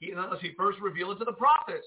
[0.00, 1.86] unless he first reveals it to the prophets.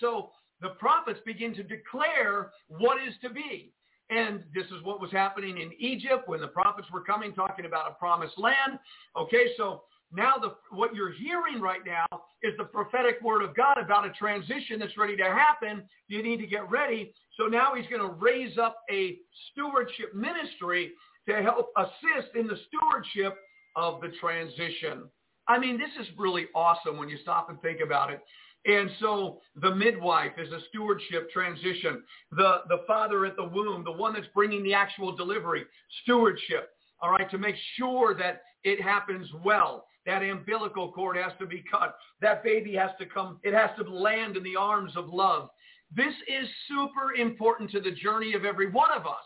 [0.00, 3.72] So the prophets begin to declare what is to be.
[4.12, 7.90] And this is what was happening in Egypt when the prophets were coming talking about
[7.90, 8.78] a promised land.
[9.16, 12.04] Okay, so now the, what you're hearing right now
[12.42, 15.84] is the prophetic word of God about a transition that's ready to happen.
[16.08, 17.14] You need to get ready.
[17.38, 19.16] So now he's going to raise up a
[19.50, 20.92] stewardship ministry
[21.28, 23.38] to help assist in the stewardship
[23.76, 25.04] of the transition.
[25.48, 28.20] I mean, this is really awesome when you stop and think about it.
[28.64, 32.02] And so the midwife is a stewardship transition.
[32.30, 35.64] The, the father at the womb, the one that's bringing the actual delivery,
[36.02, 36.70] stewardship,
[37.00, 39.86] all right, to make sure that it happens well.
[40.06, 41.96] That umbilical cord has to be cut.
[42.20, 45.48] That baby has to come, it has to land in the arms of love.
[45.94, 49.24] This is super important to the journey of every one of us.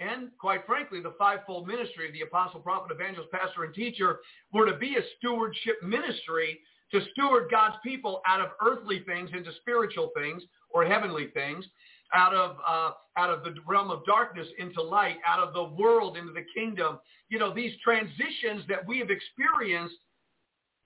[0.00, 4.18] And quite frankly, the fivefold ministry of the apostle, prophet, evangelist, pastor, and teacher
[4.52, 6.58] were to be a stewardship ministry
[6.92, 11.64] to steward God's people out of earthly things into spiritual things or heavenly things,
[12.14, 16.16] out of uh, out of the realm of darkness into light, out of the world
[16.16, 16.98] into the kingdom.
[17.28, 19.96] You know, these transitions that we have experienced,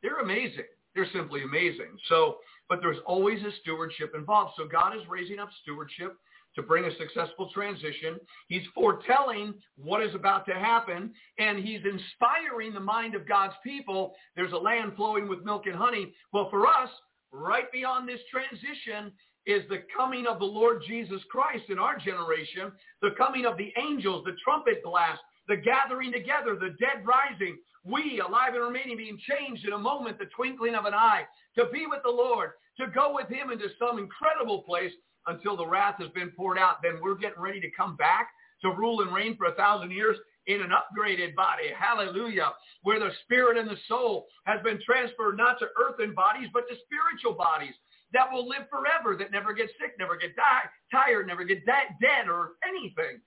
[0.02, 0.64] they're amazing.
[0.94, 1.98] They're simply amazing.
[2.08, 2.38] So,
[2.68, 4.54] but there's always a stewardship involved.
[4.56, 6.16] So God is raising up stewardship
[6.56, 8.18] to bring a successful transition.
[8.48, 14.14] He's foretelling what is about to happen, and he's inspiring the mind of God's people.
[14.34, 16.12] There's a land flowing with milk and honey.
[16.32, 16.90] Well, for us,
[17.32, 19.12] right beyond this transition
[19.46, 23.72] is the coming of the Lord Jesus Christ in our generation, the coming of the
[23.80, 29.18] angels, the trumpet blast, the gathering together, the dead rising, we alive and remaining being
[29.30, 31.22] changed in a moment, the twinkling of an eye,
[31.56, 34.92] to be with the Lord, to go with him into some incredible place
[35.26, 38.28] until the wrath has been poured out, then we're getting ready to come back
[38.62, 41.64] to rule and reign for a thousand years in an upgraded body.
[41.76, 42.52] Hallelujah.
[42.82, 46.74] Where the spirit and the soul has been transferred not to earthen bodies, but to
[46.86, 47.74] spiritual bodies
[48.12, 51.94] that will live forever, that never get sick, never get die, tired, never get da-
[52.00, 53.20] dead or anything.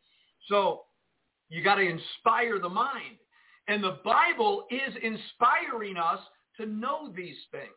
[0.48, 0.84] So
[1.50, 3.18] you got to inspire the mind.
[3.68, 6.20] And the Bible is inspiring us
[6.58, 7.70] to know these things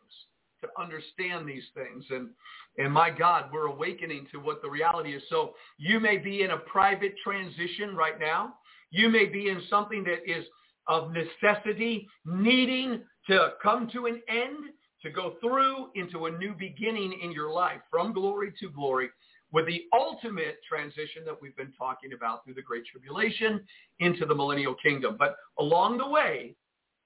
[0.62, 2.04] to understand these things.
[2.10, 2.30] And,
[2.78, 5.22] and my God, we're awakening to what the reality is.
[5.28, 8.54] So you may be in a private transition right now.
[8.90, 10.44] You may be in something that is
[10.88, 14.70] of necessity, needing to come to an end,
[15.02, 19.10] to go through into a new beginning in your life from glory to glory
[19.52, 23.60] with the ultimate transition that we've been talking about through the Great Tribulation
[24.00, 25.16] into the millennial kingdom.
[25.18, 26.54] But along the way,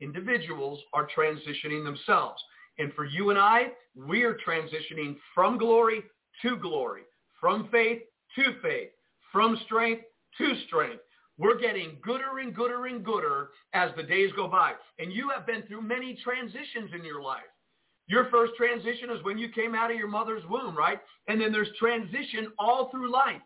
[0.01, 2.43] individuals are transitioning themselves.
[2.79, 6.03] And for you and I, we're transitioning from glory
[6.43, 7.03] to glory,
[7.41, 8.03] from faith
[8.37, 8.91] to faith,
[9.33, 10.03] from strength
[10.39, 11.03] to strength,
[11.39, 14.73] We're getting gooder and gooder and gooder as the days go by.
[14.99, 17.43] And you have been through many transitions in your life.
[18.09, 20.99] Your first transition is when you came out of your mother's womb, right?
[21.29, 23.43] And then there's transition all through life.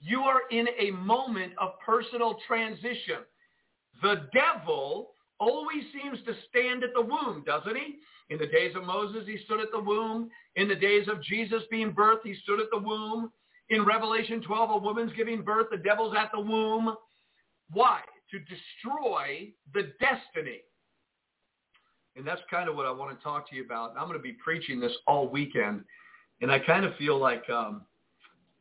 [0.00, 3.20] You are in a moment of personal transition.
[4.02, 5.12] The devil
[5.42, 7.98] always seems to stand at the womb, doesn't he?
[8.30, 10.30] In the days of Moses, he stood at the womb.
[10.56, 13.30] In the days of Jesus being birthed, he stood at the womb.
[13.68, 16.94] In Revelation 12, a woman's giving birth, the devil's at the womb.
[17.72, 18.00] Why?
[18.30, 20.60] To destroy the destiny.
[22.14, 23.94] And that's kind of what I want to talk to you about.
[23.98, 25.82] I'm going to be preaching this all weekend.
[26.40, 27.82] And I kind of feel like um,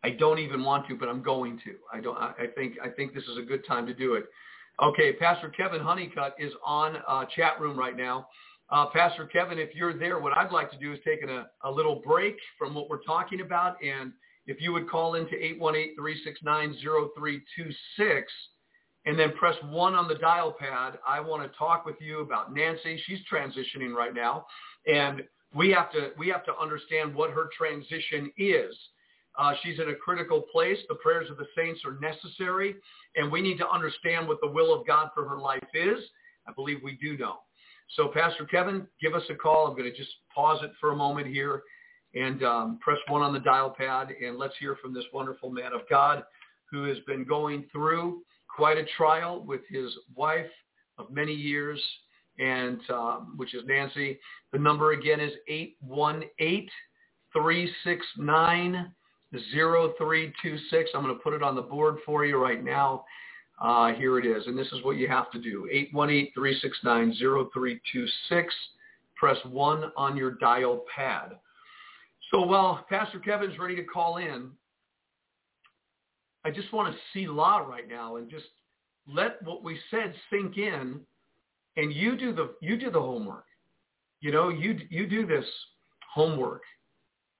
[0.03, 1.75] I don't even want to, but I'm going to.
[1.93, 2.17] I don't.
[2.17, 2.75] I think.
[2.83, 4.25] I think this is a good time to do it.
[4.81, 8.27] Okay, Pastor Kevin Honeycutt is on uh, chat room right now.
[8.71, 11.69] Uh, Pastor Kevin, if you're there, what I'd like to do is take a, a
[11.69, 14.11] little break from what we're talking about, and
[14.47, 18.23] if you would call into 818-369-0326
[19.05, 22.51] and then press one on the dial pad, I want to talk with you about
[22.51, 22.99] Nancy.
[23.05, 24.47] She's transitioning right now,
[24.87, 25.21] and
[25.53, 28.75] we have to we have to understand what her transition is.
[29.37, 30.77] Uh, she's in a critical place.
[30.89, 32.75] The prayers of the saints are necessary,
[33.15, 35.99] and we need to understand what the will of God for her life is.
[36.47, 37.37] I believe we do know.
[37.95, 39.67] So, Pastor Kevin, give us a call.
[39.67, 41.63] I'm going to just pause it for a moment here
[42.13, 45.73] and um, press one on the dial pad, and let's hear from this wonderful man
[45.73, 46.23] of God
[46.69, 48.21] who has been going through
[48.53, 50.49] quite a trial with his wife
[50.97, 51.81] of many years,
[52.39, 54.19] and um, which is Nancy.
[54.51, 56.69] The number again is 818
[57.33, 58.93] 369
[59.33, 60.91] 0326.
[60.93, 63.05] I'm going to put it on the board for you right now.
[63.61, 64.47] Uh, here it is.
[64.47, 65.69] And this is what you have to do.
[65.93, 68.45] 818-369-0326.
[69.15, 71.37] Press 1 on your dial pad.
[72.31, 74.49] So while Pastor Kevin's ready to call in,
[76.43, 78.45] I just want to selah right now and just
[79.07, 81.01] let what we said sink in
[81.77, 83.45] and you do the you do the homework.
[84.21, 85.45] You know, you you do this
[86.13, 86.63] homework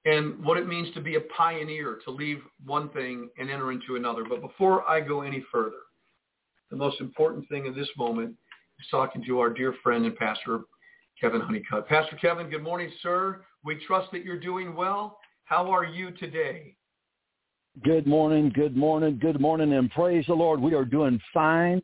[0.06, 3.95] and what it means to be a pioneer, to leave one thing and enter into
[3.95, 4.24] another.
[4.28, 5.78] But before I go any further,
[6.72, 8.36] the most important thing in this moment
[8.80, 10.62] is talking to our dear friend and pastor,
[11.20, 11.88] Kevin Honeycutt.
[11.88, 13.43] Pastor Kevin, good morning, sir.
[13.64, 15.20] We trust that you're doing well.
[15.45, 16.76] How are you today?
[17.84, 20.60] Good morning, good morning, good morning, and praise the Lord.
[20.60, 21.82] We are doing fine.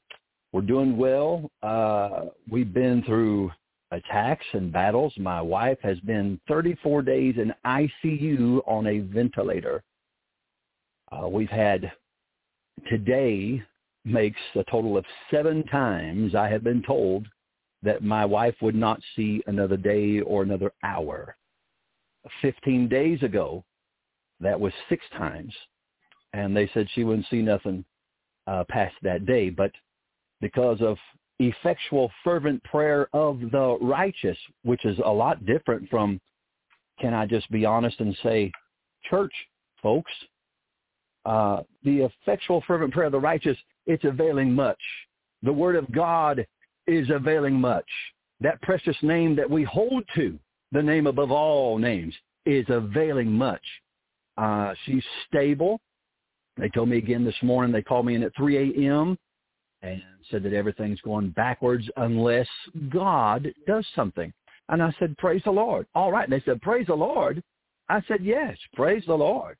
[0.51, 1.51] We're doing well.
[1.61, 3.51] Uh, we've been through
[3.91, 5.13] attacks and battles.
[5.17, 9.83] My wife has been 34 days in ICU on a ventilator.
[11.11, 11.91] Uh, we've had
[12.89, 13.61] today
[14.03, 17.27] makes a total of seven times I have been told
[17.83, 21.35] that my wife would not see another day or another hour.
[22.41, 23.63] 15 days ago,
[24.39, 25.53] that was six times.
[26.33, 27.85] And they said she wouldn't see nothing
[28.47, 29.49] uh, past that day.
[29.49, 29.71] But
[30.41, 30.97] because of
[31.39, 36.19] effectual fervent prayer of the righteous, which is a lot different from,
[36.99, 38.51] can I just be honest and say,
[39.09, 39.33] church
[39.81, 40.11] folks,
[41.25, 44.79] uh, the effectual fervent prayer of the righteous, it's availing much.
[45.43, 46.45] The word of God
[46.87, 47.85] is availing much.
[48.41, 50.37] That precious name that we hold to,
[50.71, 52.13] the name above all names,
[52.45, 53.61] is availing much.
[54.37, 55.79] Uh, she's stable.
[56.57, 59.17] They told me again this morning, they called me in at 3 a.m
[59.81, 60.01] and
[60.31, 62.47] said that everything's going backwards unless
[62.89, 64.33] God does something.
[64.69, 65.87] And I said, praise the Lord.
[65.95, 66.23] All right.
[66.23, 67.41] And they said, praise the Lord.
[67.89, 69.57] I said, yes, praise the Lord.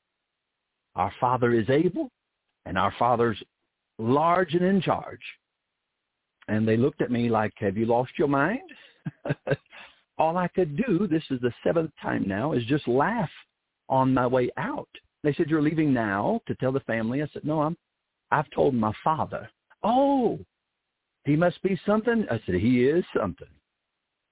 [0.96, 2.10] Our Father is able
[2.66, 3.42] and our Father's
[3.98, 5.20] large and in charge.
[6.48, 8.60] And they looked at me like, have you lost your mind?
[10.18, 13.30] All I could do, this is the seventh time now, is just laugh
[13.88, 14.88] on my way out.
[15.22, 17.22] They said, you're leaving now to tell the family.
[17.22, 17.76] I said, no, I'm,
[18.30, 19.48] I've told my father
[19.82, 20.38] oh,
[21.24, 22.26] he must be something.
[22.30, 23.48] I said, he is something.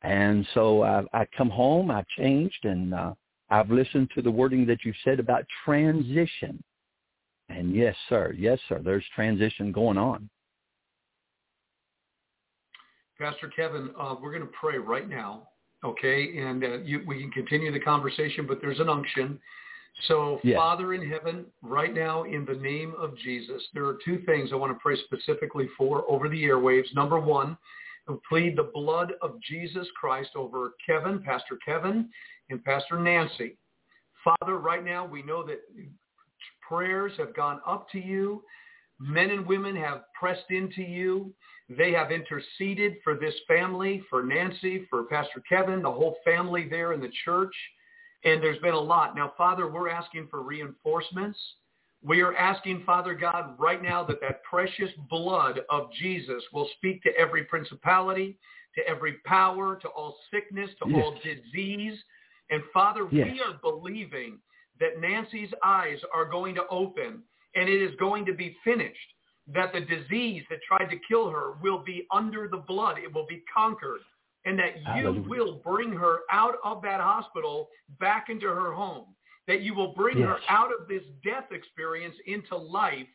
[0.03, 3.15] And so I, I come home, I've changed, and uh,
[3.51, 6.63] I've listened to the wording that you said about transition.
[7.49, 10.29] And yes, sir, yes, sir, there's transition going on.
[13.19, 15.49] Pastor Kevin, uh, we're going to pray right now,
[15.85, 16.39] okay?
[16.39, 19.39] And uh, you, we can continue the conversation, but there's an unction.
[20.03, 20.57] So, yes.
[20.57, 24.57] Father in heaven, right now, in the name of Jesus, there are two things I
[24.57, 26.95] want to pray specifically for over the airwaves.
[26.95, 27.57] Number one,
[28.29, 32.11] plead the blood of Jesus Christ over Kevin, Pastor Kevin,
[32.51, 33.57] and Pastor Nancy.
[34.23, 35.61] Father, right now, we know that
[36.67, 38.43] prayers have gone up to you.
[38.99, 41.33] Men and women have pressed into you.
[41.69, 46.93] They have interceded for this family, for Nancy, for Pastor Kevin, the whole family there
[46.93, 47.55] in the church.
[48.25, 49.15] And there's been a lot.
[49.15, 51.39] Now, Father, we're asking for reinforcements.
[52.03, 57.03] We are asking, Father God, right now that that precious blood of Jesus will speak
[57.03, 58.39] to every principality,
[58.75, 61.03] to every power, to all sickness, to Yes.
[61.03, 62.03] all disease.
[62.51, 63.33] And Father, Yes.
[63.33, 64.41] we are believing
[64.79, 67.23] that Nancy's eyes are going to open
[67.55, 69.15] and it is going to be finished,
[69.49, 72.99] that the disease that tried to kill her will be under the blood.
[72.99, 74.01] It will be conquered
[74.47, 75.29] and that you Hallelujah.
[75.29, 77.69] will bring her out of that hospital
[78.01, 79.07] back into her home,
[79.47, 83.09] that you will bring her out of this death experience into life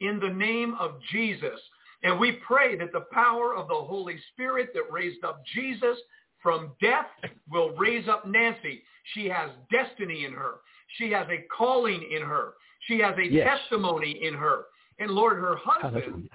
[0.00, 1.60] in the name of Jesus.
[2.02, 5.98] And we pray that the power of the Holy Spirit that raised up Jesus
[6.40, 7.06] from death
[7.50, 8.82] will raise up Nancy.
[9.14, 10.56] She has destiny in her.
[10.98, 12.54] She has a calling in her.
[12.86, 13.58] She has a Yes.
[13.58, 14.66] testimony in her.
[15.00, 16.28] And Lord, her husband Hallelujah.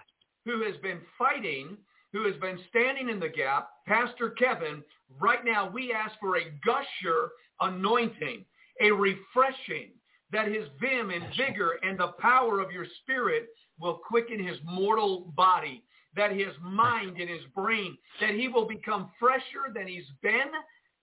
[0.46, 1.78] who has been fighting,
[2.14, 4.84] who has been standing in the gap, Pastor Kevin,
[5.20, 7.30] right now we ask for a gusher
[7.62, 8.46] anointing,
[8.82, 9.92] a refreshing,
[10.32, 13.48] that his vim and vigor and the power of your spirit
[13.80, 15.84] will quicken his mortal body,
[16.16, 20.52] that his mind and his brain, that he will become fresher than he's been,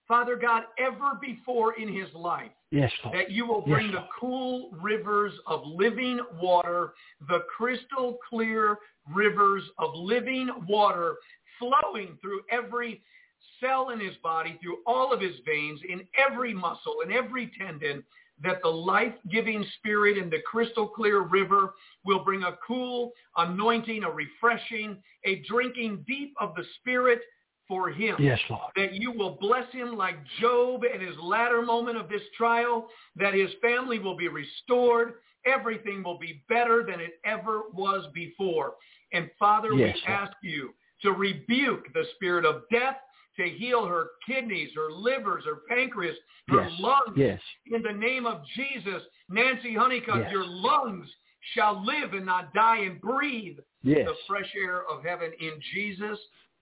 [0.09, 3.17] Father God, ever before in his life Yes, Lord.
[3.17, 6.95] that you will Yes, bring the cool rivers of living water,
[7.29, 8.79] the crystal clear
[9.15, 11.17] rivers of living water
[11.59, 13.03] flowing through every
[13.61, 18.03] cell in his body, through all of his veins, in every muscle, in every tendon,
[18.43, 24.11] that the life-giving spirit in the crystal clear river will bring a cool anointing, a
[24.11, 27.21] refreshing, a drinking deep of the spirit
[27.69, 28.73] for him Yes, Lord.
[28.77, 33.35] that you will bless him like Job in his latter moment of this trial, that
[33.35, 35.15] his family will be restored.
[35.47, 38.75] Everything will be better than it ever was before.
[39.13, 40.21] And Father, Yes, we Lord.
[40.23, 42.97] ask you to rebuke the spirit of death,
[43.37, 46.17] to heal her kidneys, her livers, her pancreas,
[46.49, 46.81] her Yes.
[46.81, 47.17] lungs.
[47.17, 47.41] Yes.
[47.67, 50.33] In the name of Jesus, Nancy Honeycutt, Yes.
[50.33, 51.09] your lungs
[51.55, 54.09] shall live and not die and breathe Yes.
[54.09, 56.19] the fresh air of heaven in Jesus'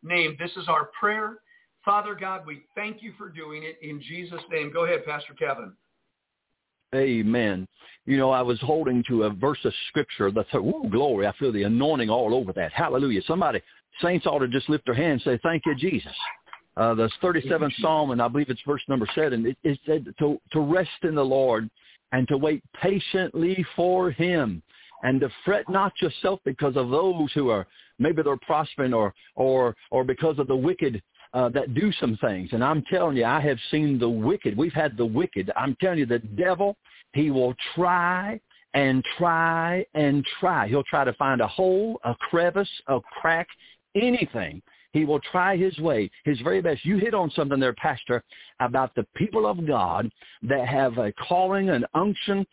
[0.07, 0.37] name.
[0.39, 1.39] This is our prayer.
[1.85, 4.73] Father God, we thank you for doing it in Jesus' name.
[4.73, 5.73] Go ahead, Pastor Kevin.
[6.95, 7.67] Amen.
[8.07, 11.27] You know, I was holding to a verse of scripture that's, ooh, glory.
[11.27, 12.73] I feel the anointing all over that.
[12.73, 13.21] Hallelujah.
[13.27, 13.61] Somebody,
[14.01, 16.13] saints ought to just lift their hands and say, thank you, Jesus.
[16.77, 20.39] Uh, the 37th Psalm, and I believe it's verse number seven, it, it said to,
[20.53, 21.71] to rest in the Lord
[22.13, 24.63] and to wait patiently for him
[25.03, 27.67] and to fret not yourself because of those who are,
[27.99, 31.03] maybe they're prospering or, or, or because of the wicked
[31.35, 32.51] uh, that do some things.
[32.53, 34.57] And I'm telling you, I have seen the wicked.
[34.57, 35.51] We've had the wicked.
[35.57, 36.77] I'm telling you, the devil,
[37.13, 38.41] he will try
[38.75, 40.69] and try and try.
[40.69, 43.49] He'll try to find a hole, a crevice, a crack,
[43.95, 44.63] anything.
[44.97, 46.83] He will try his way, his very best.
[46.87, 48.25] You hit on something there, Pastor,
[48.61, 50.11] about the people of God
[50.45, 52.47] that have a calling, an unction,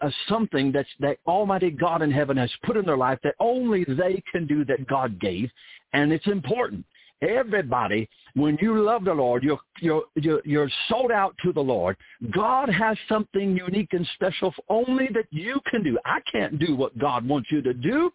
[0.00, 3.84] uh, something that's that Almighty God in heaven has put in their life that only
[3.84, 5.50] they can do that God gave,
[5.92, 6.86] and it's important.
[7.20, 11.98] Everybody, when you love the Lord, you're you're you're, you're sold out to the Lord.
[12.30, 15.98] God has something unique and special only that you can do.
[16.06, 18.10] I can't do what God wants you to do.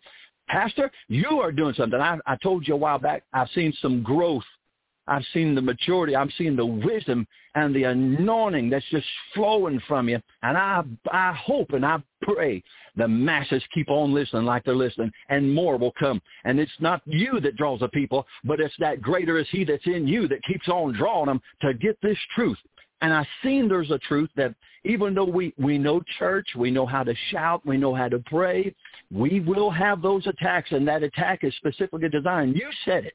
[0.47, 1.99] Pastor, you are doing something.
[1.99, 4.43] I, I told you a while back, I've seen some growth.
[5.07, 6.15] I've seen the maturity.
[6.15, 10.19] I'm seeing the wisdom and the anointing that's just flowing from you.
[10.41, 12.63] And I, I hope and I pray
[12.95, 16.21] the masses keep on listening like they're listening and more will come.
[16.43, 19.85] And it's not you that draws the people, but it's that greater is he that's
[19.85, 22.57] in you that keeps on drawing them to get this truth.
[23.01, 26.85] And I've seen there's a truth that even though we, we know church, we know
[26.85, 28.73] how to shout, we know how to pray,
[29.11, 32.55] we will have those attacks, and that attack is specifically designed.
[32.55, 33.13] You said it.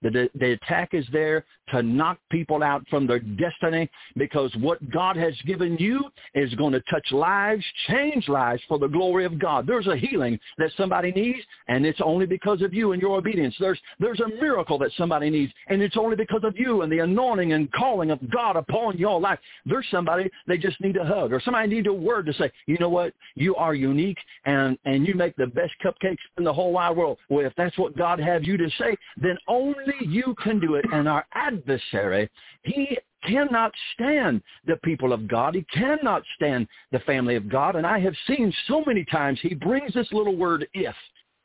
[0.00, 5.16] The, the attack is there to knock people out from their destiny because what God
[5.16, 6.04] has given you
[6.34, 9.66] is going to touch lives, change lives for the glory of God.
[9.66, 13.54] There's a healing that somebody needs, and it's only because of you and your obedience.
[13.58, 17.00] There's, there's a miracle that somebody needs, and it's only because of you and the
[17.00, 19.38] anointing and calling of God upon your life.
[19.66, 22.76] There's somebody, they just need a hug, or somebody needs a word to say, you
[22.78, 26.72] know what, you are unique, and, and you make the best cupcakes in the whole
[26.72, 27.18] wide world.
[27.28, 30.84] Well, if that's what God has you to say, then only you can do it.
[30.92, 31.26] And our
[31.58, 32.30] adversary,
[32.62, 35.54] he cannot stand the people of God.
[35.54, 37.76] He cannot stand the family of God.
[37.76, 40.94] And I have seen so many times he brings this little word if.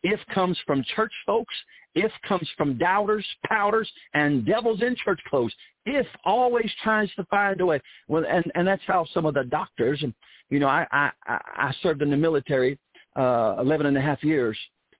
[0.04, 1.54] If comes from church folks.
[1.96, 5.54] If comes from doubters, pouters, and devils in church clothes.
[5.86, 7.80] If always tries to find a way.
[8.08, 10.14] Well, and, and that's how some of the doctors, and
[10.50, 12.80] you know, I, I, I served in the military
[13.16, 14.58] uh, 11 and a half years,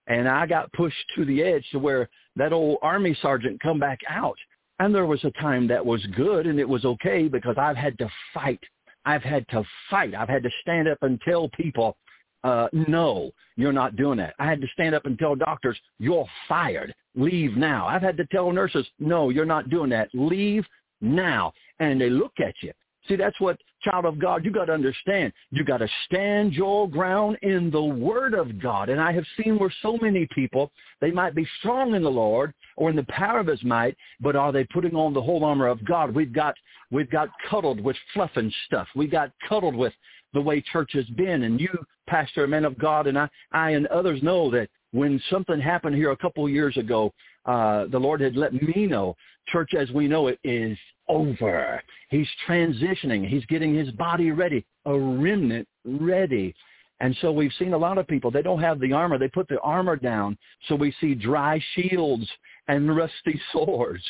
[0.08, 4.00] and I got pushed to the edge to where that old army sergeant come back
[4.08, 4.38] out.
[4.80, 7.98] And there was a time that was good and it was okay because I've had
[8.00, 8.60] to fight.
[9.06, 10.16] I've had to fight.
[10.16, 11.98] I've had to stand up and tell people,
[12.44, 14.34] uh, no, you're not doing that.
[14.40, 16.94] I had to stand up and tell doctors, you're fired.
[17.16, 17.88] Leave now.
[17.88, 20.10] I've had to tell nurses, no, you're not doing that.
[20.14, 20.66] Leave
[21.02, 21.54] now.
[21.80, 22.72] And they look at you.
[23.08, 25.34] See, that's what, child of God, you got to understand.
[25.52, 28.90] You got to stand your ground in the Word of God.
[28.90, 30.72] And I have seen where so many people,
[31.02, 34.36] they might be strong in the Lord or in the power of His might, but
[34.36, 36.14] are they putting on the whole armor of God?
[36.14, 36.56] We've got,
[36.92, 38.88] we've got cuddled with fluff and stuff.
[38.96, 39.94] We got cuddled with
[40.34, 41.44] the way church has been.
[41.44, 41.70] And you,
[42.08, 46.12] pastor, man of God, and I, I and others know that when something happened here
[46.12, 47.12] a couple of years ago,
[47.46, 49.16] uh, the Lord had let me know
[49.48, 50.78] church as we know it is
[51.08, 51.82] over.
[52.10, 53.28] He's transitioning.
[53.28, 56.56] He's getting his body ready, a remnant ready.
[57.00, 59.18] And so we've seen a lot of people, they don't have the armor.
[59.18, 60.38] They put the armor down.
[60.68, 62.28] So we see dry shields
[62.68, 64.04] and rusty swords.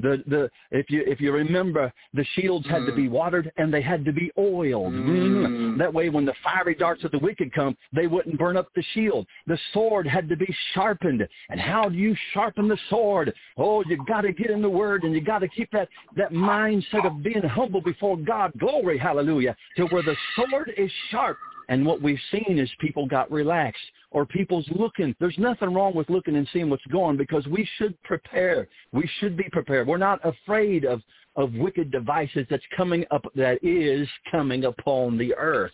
[0.00, 2.86] The the if you if you remember the shields had mm.
[2.86, 3.10] to be mm.
[3.10, 4.92] watered and they had to be oiled.
[4.92, 5.78] Mm.
[5.78, 8.84] That way when the fiery darts of the wicked come, they wouldn't burn up the
[8.94, 9.26] shield.
[9.46, 11.26] The sword had to be sharpened.
[11.48, 13.32] And how do you sharpen the sword?
[13.56, 16.32] Oh, you got to get in the word and you got to keep that that
[16.32, 18.52] mindset of being humble before God.
[18.58, 19.56] Glory, hallelujah.
[19.76, 21.38] To where the sword is sharp
[21.70, 25.14] and what we've seen is people got relaxed or people's looking.
[25.20, 28.68] There's nothing wrong with looking and seeing what's going because we should prepare.
[28.92, 29.86] We should be prepared.
[29.86, 31.00] We're not afraid of,
[31.36, 35.70] of wicked devices that's coming up, that is coming upon the earth.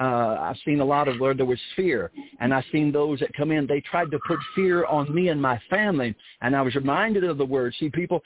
[0.00, 3.34] Uh, I've seen a lot of where there was fear, and I've seen those that
[3.34, 3.66] come in.
[3.66, 7.36] They tried to put fear on me and my family, and I was reminded of
[7.36, 7.74] the word.
[7.78, 8.22] See, people,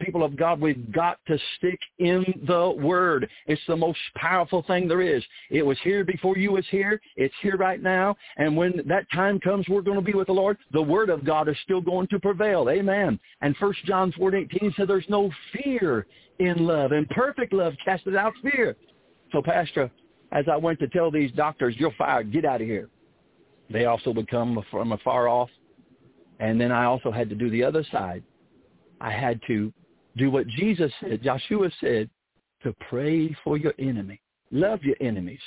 [0.00, 3.28] people of God, we've got to stick in the word.
[3.46, 5.22] It's the most powerful thing there is.
[5.50, 7.00] It was here before you was here.
[7.16, 10.32] It's here right now, and when that time comes, we're going to be with the
[10.32, 10.58] Lord.
[10.72, 12.68] The word of God is still going to prevail.
[12.70, 13.20] Amen.
[13.40, 16.06] And First John 4:18 said, "There's no fear
[16.40, 18.74] in love, and perfect love casteth out fear."
[19.30, 19.90] So, Pastor,
[20.34, 22.90] as I went to tell these doctors, you're fired, get out of here.
[23.70, 25.48] They also would come from afar off.
[26.40, 28.22] And then I also had to do the other side.
[29.00, 29.72] I had to
[30.16, 32.10] do what Jesus said, Joshua said,
[32.64, 34.20] to pray for your enemy.
[34.50, 35.40] Love your enemies.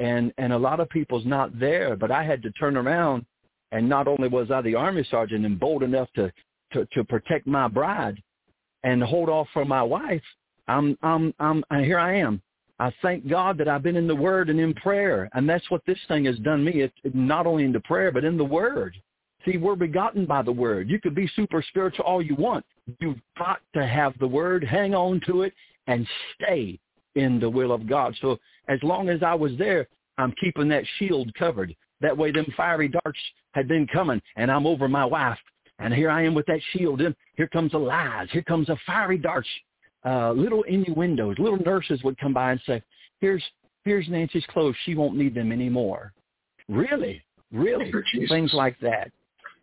[0.00, 3.26] And and a lot of people's not there, but I had to turn around
[3.72, 6.32] and not only was I the army sergeant and bold enough to
[6.72, 8.22] to, to protect my bride
[8.84, 10.22] and hold off for my wife,
[10.68, 12.40] I'm I'm I'm here I am
[12.80, 15.84] I thank God that I've been in the Word and in prayer, and that's what
[15.86, 16.82] this thing has done me.
[16.82, 18.96] It, not only in the prayer, but in the Word.
[19.44, 20.88] See, we're begotten by the Word.
[20.88, 22.64] You could be super spiritual all you want.
[23.00, 25.54] You've got to have the Word, hang on to it,
[25.86, 26.78] and stay
[27.14, 28.16] in the will of God.
[28.20, 31.74] So as long as I was there, I'm keeping that shield covered.
[32.00, 33.18] That way them fiery darts
[33.52, 35.38] had been coming, and I'm over my wife.
[35.80, 37.00] And here I am with that shield.
[37.00, 38.28] And here comes the lies.
[38.32, 39.48] Here comes the fiery darts
[40.08, 41.36] uh, little innuendos.
[41.38, 42.82] Little nurses would come by and say,
[43.20, 43.42] "Here's
[43.84, 44.76] here's Nancy's clothes.
[44.84, 46.12] She won't need them anymore."
[46.68, 47.92] Really, really,
[48.28, 49.10] things like that.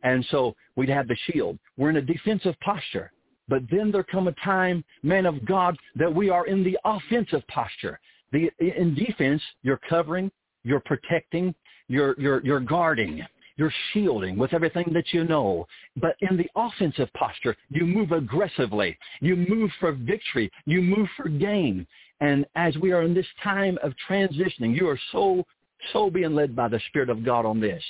[0.04, 1.58] And so we'd have the shield.
[1.78, 3.12] We're in a defensive posture.
[3.48, 7.46] But then there come a time, man of God, that we are in the offensive
[7.48, 8.00] posture.
[8.32, 10.32] The, in defense, you're covering,
[10.64, 11.54] you're protecting,
[11.88, 13.24] you're, you're, you're guarding.
[13.58, 15.66] You're shielding with everything that you know.
[15.96, 18.98] But in the offensive posture, you move aggressively.
[19.22, 20.52] You move for victory.
[20.66, 21.88] You move for gain.
[22.20, 25.46] And as we are in this time of transitioning, you are so,
[25.94, 27.84] so being led by the Spirit of God on this.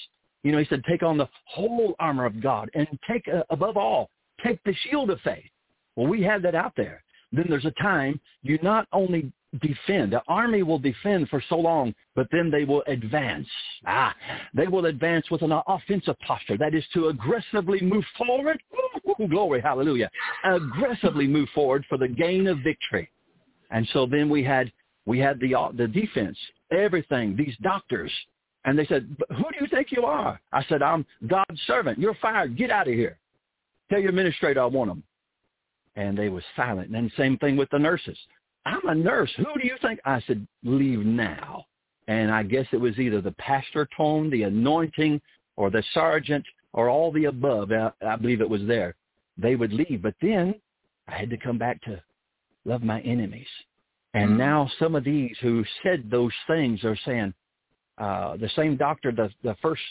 [0.43, 3.77] You know, he said, take on the whole armor of God and take, uh, above
[3.77, 4.09] all,
[4.43, 5.45] take the shield of faith.
[5.95, 7.03] Well, we have that out there.
[7.31, 10.13] Then there's a time you not only defend.
[10.13, 13.47] The army will defend for so long, but then they will advance.
[13.85, 14.15] Ah,
[14.53, 16.57] they will advance with an offensive posture.
[16.57, 18.61] That is to aggressively move forward.
[19.19, 20.09] Ooh, glory, hallelujah.
[20.43, 23.09] Aggressively move forward for the gain of victory.
[23.71, 24.71] And so then we had
[25.05, 26.37] we had the uh, the defense,
[26.71, 27.35] everything.
[27.35, 28.11] These doctors,
[28.65, 31.99] and they said, "Who do you think you are?" I said, "I'm God's servant.
[31.99, 32.57] You're fired.
[32.57, 33.17] Get out of here.
[33.89, 35.03] Tell your administrator I want them."
[35.95, 36.87] And they was silent.
[36.87, 38.17] And then same thing with the nurses.
[38.65, 39.31] I'm a nurse.
[39.37, 39.99] Who do you think?
[40.05, 41.65] I said, leave now.
[42.07, 45.21] And I guess it was either the pastor tone, the anointing,
[45.55, 47.71] or the sergeant, or all the above.
[47.71, 48.95] I, I believe it was there.
[49.37, 50.01] They would leave.
[50.01, 50.55] But then
[51.07, 52.01] I had to come back to
[52.65, 53.47] love my enemies.
[54.13, 54.39] And mm-hmm.
[54.39, 57.33] now some of these who said those things are saying,
[57.97, 59.81] uh, the same doctor the, the first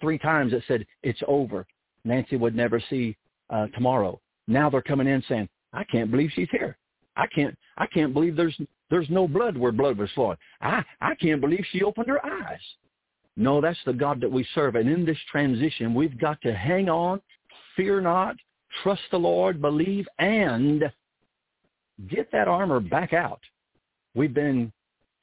[0.00, 1.66] three times that said, it's over.
[2.04, 3.16] Nancy would never see
[3.50, 4.18] uh, tomorrow.
[4.48, 6.78] Now they're coming in saying, I can't believe she's here.
[7.16, 8.56] I can't I can't believe there's
[8.90, 10.36] there's no blood where blood was flowing.
[10.60, 12.60] I I can't believe she opened her eyes.
[13.36, 14.74] No, that's the God that we serve.
[14.74, 17.20] And in this transition, we've got to hang on,
[17.76, 18.36] fear not,
[18.82, 20.84] trust the Lord, believe, and
[22.08, 23.40] get that armor back out.
[24.14, 24.72] We've been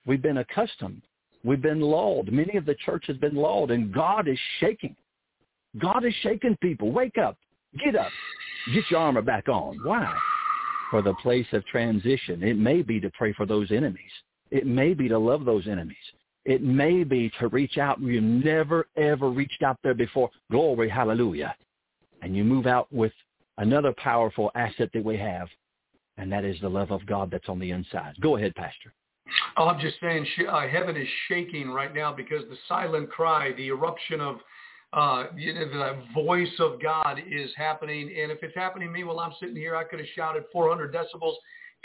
[0.05, 1.01] we've been accustomed.
[1.43, 2.31] We've been lulled.
[2.31, 4.95] Many of the church has been lulled, and God is shaking.
[5.77, 6.91] God is shaking people.
[6.91, 7.37] Wake up.
[7.83, 8.11] Get up.
[8.73, 9.79] Get your armor back on.
[9.83, 10.13] Why?
[10.89, 12.43] For the place of transition.
[12.43, 14.11] It may be to pray for those enemies.
[14.51, 15.97] It may be to love those enemies.
[16.45, 17.99] It may be to reach out.
[17.99, 20.29] You've never, ever reached out there before.
[20.49, 21.53] Glory, hallelujah.
[22.21, 23.11] And you move out with
[23.57, 25.49] another powerful asset that we have,
[26.17, 28.15] and that is the love of God that's on the inside.
[28.21, 28.93] Go ahead, Pastor.
[29.57, 33.67] Oh, I'm just saying, uh, heaven is shaking right now because the silent cry, the
[33.67, 34.37] eruption of
[34.93, 38.13] uh, you know, the voice of God is happening.
[38.21, 40.93] And if it's happening to me while I'm sitting here, I could have shouted 400
[40.93, 41.35] decibels.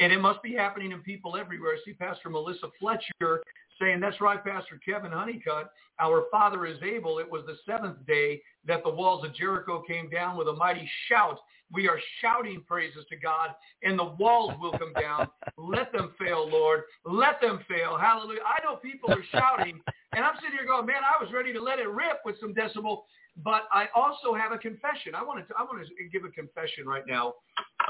[0.01, 1.73] And it must be happening in people everywhere.
[1.73, 3.43] I see Pastor Melissa Fletcher
[3.81, 7.19] saying, that's right, Pastor Kevin Honeycutt, our Father is able.
[7.19, 10.89] It was the seventh day that the walls of Jericho came down with a mighty
[11.09, 11.39] shout.
[11.73, 13.51] We are shouting praises to God,
[13.83, 15.29] and the walls will come down.
[15.57, 16.83] Let them fail, Lord.
[17.05, 17.97] Let them fail.
[17.99, 18.41] Hallelujah.
[18.47, 19.81] I know people are shouting,
[20.15, 22.55] and I'm sitting here going, man, I was ready to let it rip with some
[22.55, 23.03] decibel,
[23.43, 25.15] but I also have a confession.
[25.15, 27.35] I want to, I want to give a confession right now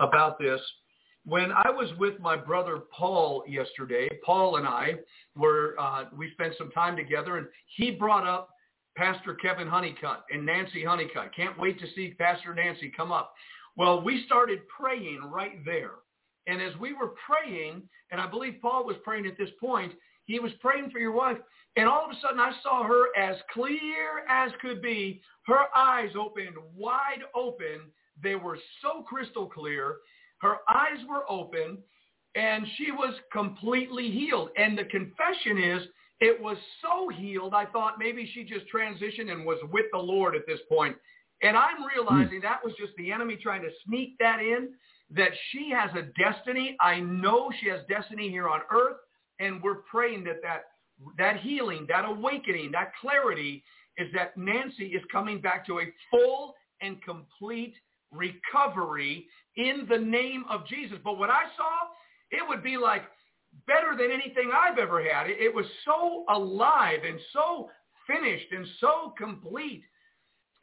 [0.01, 0.61] about this
[1.25, 4.95] when I was with my brother Paul yesterday, Paul and I
[5.37, 8.51] were uh, we spent some time together, and he brought up
[8.97, 11.35] Pastor Kevin Honeycutt and Nancy Honeycutt.
[11.35, 13.33] Can't wait to see Pastor Nancy come up.
[13.77, 15.93] Well, we started praying right there,
[16.47, 19.93] and as we were praying, and I believe Paul was praying at this point,
[20.25, 21.39] he was praying for your wife,
[21.77, 25.21] and all of a sudden I saw her as clear as could be.
[25.47, 27.91] Her eyes opened wide open.
[28.23, 29.97] They were so crystal clear
[30.43, 31.79] her eyes were open
[32.35, 34.51] and she was completely healed.
[34.57, 35.83] And the confession is
[36.21, 40.37] it was so healed, I thought maybe she just transitioned and was with the Lord
[40.37, 40.97] at this point.
[41.43, 42.43] And I'm realizing mm.
[42.43, 44.71] that was just the enemy trying to sneak that in,
[45.11, 46.77] that she has a destiny.
[46.81, 48.97] I know she has destiny here on earth.
[49.41, 50.65] And we're praying that that,
[51.19, 53.65] that healing, that awakening, that clarity
[53.99, 57.75] is that Nancy is coming back to a full and complete
[58.13, 59.27] recovery
[59.57, 60.99] in the name of Jesus.
[61.03, 61.89] But what I saw,
[62.31, 63.03] it would be like
[63.67, 65.29] better than anything I've ever had.
[65.29, 67.69] It, it was so alive and so
[68.07, 69.83] finished and so complete.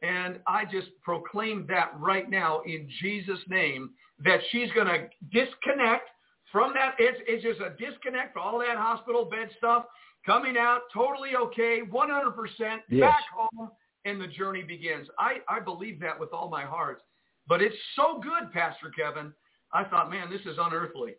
[0.02, 3.92] And I just proclaim that right now in Jesus' name
[4.24, 6.10] that she's going to disconnect
[6.52, 6.96] from that.
[7.00, 9.86] It's, it's just a disconnect for all that hospital bed stuff.
[10.26, 13.00] Coming out totally okay, 100% yes.
[13.00, 13.72] back home,
[14.06, 15.08] and the journey begins.
[15.18, 17.02] I, I believe that with all my heart.
[17.48, 19.34] But it's so good, Pastor Kevin.
[19.74, 21.16] I thought, man, this is unearthly.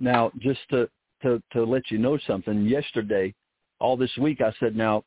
[0.00, 0.88] Now, just to,
[1.22, 3.34] to, to let you know something, yesterday,
[3.80, 5.04] all this week, I said, now,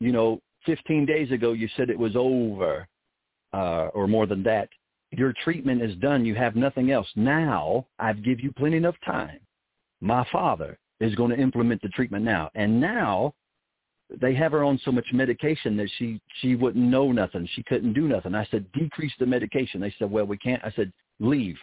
[0.00, 2.86] you know, 15 days ago, you said it was over
[3.52, 4.68] uh, or more than that.
[5.10, 6.24] Your treatment is done.
[6.24, 7.08] You have nothing else.
[7.16, 9.40] Now, I've give you plenty enough time.
[10.00, 12.50] My father is going to implement the treatment now.
[12.54, 13.34] And now
[14.20, 17.48] they have her on so much medication that she she wouldn't know nothing.
[17.54, 18.34] She couldn't do nothing.
[18.34, 19.80] I said, decrease the medication.
[19.80, 20.64] They said, well, we can't.
[20.64, 21.56] I said, leave.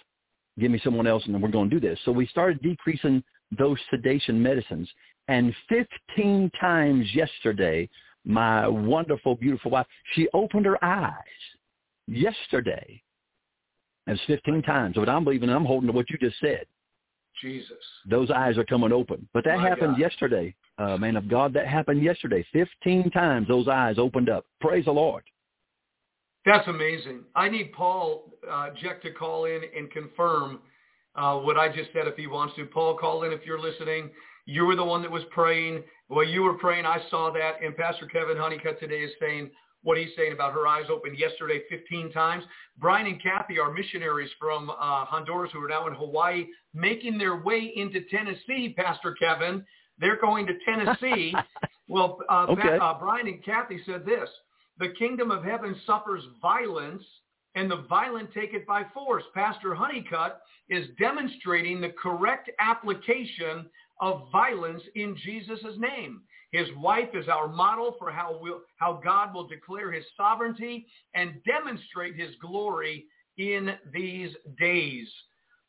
[0.59, 1.99] Give me someone else, and we're going to do this.
[2.05, 3.23] So we started decreasing
[3.57, 4.89] those sedation medicines.
[5.27, 7.89] And 15 times yesterday,
[8.25, 11.13] my wonderful, beautiful wife, she opened her eyes
[12.07, 13.01] yesterday.
[14.07, 14.95] It's 15 times.
[14.95, 16.65] But I'm believing I'm holding to what you just said.
[17.41, 17.71] Jesus.
[18.09, 19.27] Those eyes are coming open.
[19.33, 19.99] But that My happened God.
[19.99, 21.53] yesterday uh, man of God.
[21.53, 22.45] That happened yesterday.
[22.51, 24.45] Fifteen times those eyes opened up.
[24.61, 25.23] Praise the Lord.
[26.45, 27.21] That's amazing.
[27.35, 30.59] I need Paul uh, Jeck to call in and confirm
[31.15, 32.65] uh, what I just said if he wants to.
[32.65, 34.11] Paul, call in if you're listening.
[34.45, 35.83] You were the one that was praying.
[36.09, 36.85] Well, you were praying.
[36.85, 37.63] I saw that.
[37.63, 39.49] And Pastor Kevin Honeycutt today is saying
[39.83, 42.43] what he's saying about her eyes opened yesterday 15 times.
[42.77, 47.37] Brian and Kathy are missionaries from uh, Honduras who are now in Hawaii making their
[47.37, 49.63] way into Tennessee, Pastor Kevin.
[49.99, 51.33] They're going to Tennessee.
[51.87, 52.77] well, uh, okay.
[52.81, 54.29] uh, Brian and Kathy said this,
[54.79, 57.03] the kingdom of heaven suffers violence
[57.55, 59.23] and the violent take it by force.
[59.33, 63.67] Pastor Honeycutt is demonstrating the correct application
[64.01, 66.21] of violence in Jesus' name.
[66.51, 71.43] His wife is our model for how, we'll, how God will declare his sovereignty and
[71.43, 73.05] demonstrate his glory
[73.37, 75.07] in these days.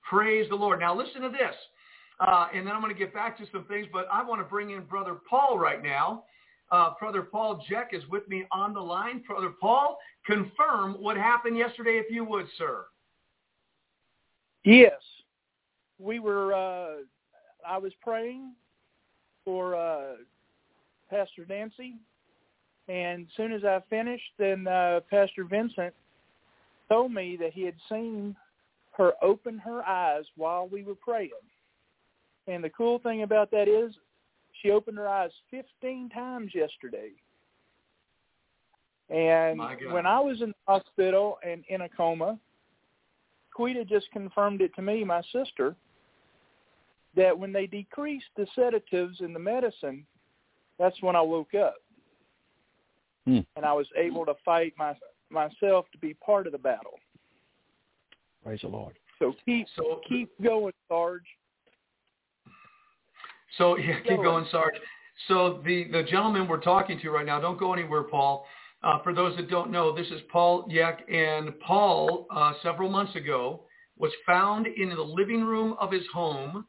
[0.09, 0.81] Praise the Lord.
[0.81, 1.55] Now listen to this.
[2.21, 4.45] Uh, and then I'm going to get back to some things, but I want to
[4.45, 6.25] bring in Brother Paul right now.
[6.71, 9.23] Uh, Brother Paul Jeck is with me on the line.
[9.27, 12.87] Brother Paul, confirm what happened yesterday, if you would, sir.
[14.65, 15.01] Yes,
[15.99, 16.55] we were.
[16.55, 17.03] Uh,
[17.69, 18.53] I was praying
[19.45, 20.15] for uh,
[21.11, 21.95] Pastor Nancy,
[22.89, 25.95] and as soon as I finished, then uh, Pastor Vincent
[26.89, 28.37] told me that he had seen
[28.93, 31.31] her open her eyes while we were praying.
[32.47, 33.95] And the cool thing about that is
[34.63, 37.11] She opened her eyes 15 times yesterday.
[39.11, 39.61] And
[39.93, 42.39] when I was in the hospital and in a coma,
[43.55, 45.77] Quita just confirmed it to me, my sister,
[47.17, 50.07] that when they decreased the sedatives in the medicine,
[50.79, 51.77] that's when I woke up.
[53.27, 53.41] Hmm.
[53.57, 54.95] And I was able to fight my
[55.31, 56.95] myself to be part of the battle.
[58.45, 58.95] Praise the Lord.
[59.19, 61.25] So keep so, keep going, Sarge.
[63.59, 64.75] So yeah, keep going, Sarge.
[65.29, 68.47] So the the gentleman we're talking to right now, don't go anywhere, Paul.
[68.83, 73.17] Uh, for those that don't know, this is Paul Yeck, and Paul, uh, several months
[73.17, 73.63] ago,
[73.99, 76.67] was found in the living room of his home.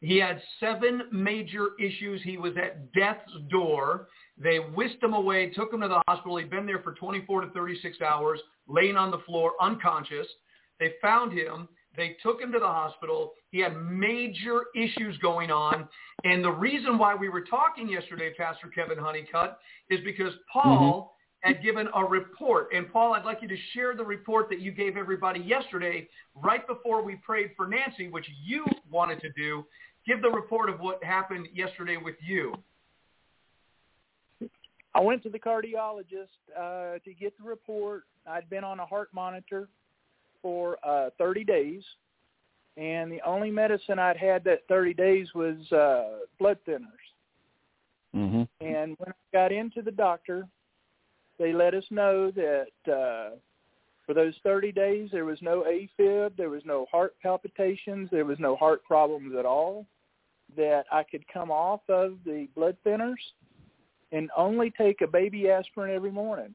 [0.00, 2.22] He had seven major issues.
[2.22, 4.08] He was at death's door.
[4.38, 6.38] They whisked him away, took him to the hospital.
[6.38, 10.26] He'd been there for 24 to 36 hours, laying on the floor, unconscious.
[10.78, 11.68] They found him.
[11.96, 13.32] They took him to the hospital.
[13.50, 15.88] He had major issues going on.
[16.24, 19.58] And the reason why we were talking yesterday, Pastor Kevin Honeycutt,
[19.90, 21.52] is because Paul mm-hmm.
[21.52, 22.68] had given a report.
[22.72, 26.66] And Paul, I'd like you to share the report that you gave everybody yesterday, right
[26.66, 29.64] before we prayed for Nancy, which you wanted to do.
[30.06, 32.54] Give the report of what happened yesterday with you.
[34.94, 38.04] I went to the cardiologist uh, to get the report.
[38.26, 39.68] I'd been on a heart monitor
[40.42, 41.82] for uh, 30 days,
[42.76, 46.86] and the only medicine I'd had that 30 days was uh, blood thinners.
[48.16, 48.42] Mm-hmm.
[48.60, 50.48] And when I got into the doctor,
[51.38, 53.36] they let us know that uh,
[54.10, 58.40] for those 30 days there was no AFib, there was no heart palpitations, there was
[58.40, 59.86] no heart problems at all.
[60.56, 63.20] That I could come off of the blood thinners
[64.10, 66.52] and only take a baby aspirin every morning.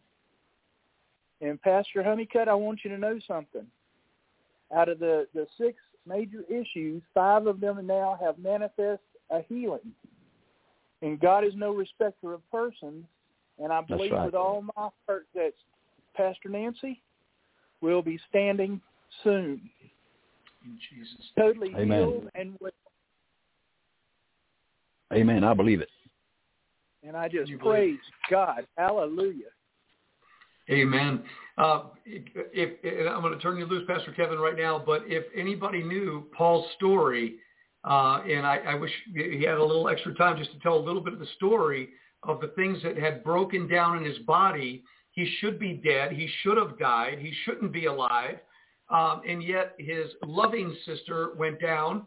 [1.39, 3.65] And Pastor Honeycutt, I want you to know something.
[4.75, 9.93] Out of the, the six major issues, five of them now have manifest a healing.
[11.01, 13.05] And God is no respecter of persons.
[13.63, 14.25] And I believe right.
[14.25, 15.53] with all my heart that
[16.17, 17.01] Pastor Nancy
[17.85, 18.81] will be standing
[19.23, 19.69] soon.
[20.89, 21.25] Jesus.
[21.37, 21.99] Totally Amen.
[21.99, 22.73] healed and with
[25.13, 25.43] Amen.
[25.43, 25.89] I believe it.
[27.07, 27.99] And I just praise
[28.31, 28.65] God.
[28.75, 29.51] Hallelujah.
[30.71, 31.21] Amen.
[31.59, 32.23] Uh, if,
[32.81, 34.81] if, I'm going to turn you loose, Pastor Kevin, right now.
[34.83, 37.35] But if anybody knew Paul's story,
[37.83, 40.81] uh, and I, I wish he had a little extra time just to tell a
[40.81, 41.89] little bit of the story
[42.23, 44.83] of the things that had broken down in his body.
[45.15, 46.11] He should be dead.
[46.11, 47.19] He should have died.
[47.19, 48.37] He shouldn't be alive.
[48.89, 52.05] Um, and yet his loving sister went down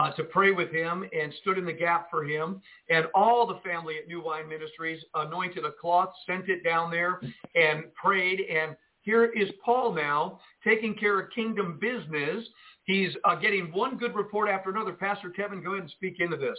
[0.00, 2.62] uh, to pray with him and stood in the gap for him.
[2.88, 7.20] And all the family at New Wine Ministries anointed a cloth, sent it down there,
[7.54, 8.40] and prayed.
[8.40, 12.46] And here is Paul now taking care of kingdom business.
[12.84, 14.92] He's uh, getting one good report after another.
[14.92, 16.58] Pastor Kevin, go ahead and speak into this.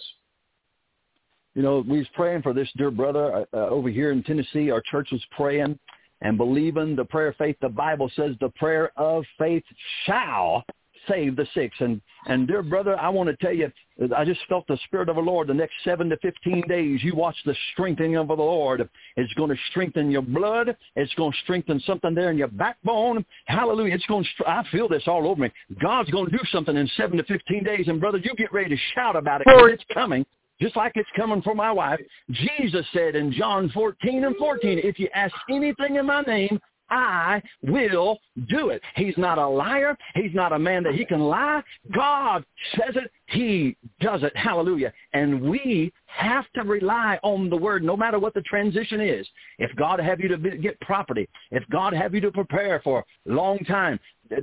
[1.55, 4.69] You know, we was praying for this dear brother uh, uh over here in Tennessee.
[4.71, 5.79] Our church was praying
[6.21, 7.55] and believing the prayer of faith.
[7.61, 9.63] The Bible says the prayer of faith
[10.05, 10.63] shall
[11.07, 11.71] save the sick.
[11.79, 13.71] And, and dear brother, I want to tell you,
[14.15, 17.03] I just felt the Spirit of the Lord the next 7 to 15 days.
[17.03, 18.89] You watch the strengthening of the Lord.
[19.15, 20.75] It's going to strengthen your blood.
[20.95, 23.25] It's going to strengthen something there in your backbone.
[23.45, 23.93] Hallelujah.
[23.93, 25.51] It's going to, I feel this all over me.
[25.81, 27.87] God's going to do something in 7 to 15 days.
[27.87, 30.25] And brother, you get ready to shout about it it's coming
[30.61, 31.99] just like it's coming from my wife.
[32.31, 37.41] Jesus said in John 14 and 14, if you ask anything in my name, I
[37.63, 38.81] will do it.
[38.95, 39.97] He's not a liar.
[40.13, 41.63] He's not a man that he can lie.
[41.93, 42.45] God
[42.75, 43.11] says it.
[43.27, 44.35] He does it.
[44.37, 44.93] Hallelujah.
[45.13, 49.27] And we have to rely on the word no matter what the transition is.
[49.57, 53.31] If God have you to get property, if God have you to prepare for a
[53.31, 53.99] long time,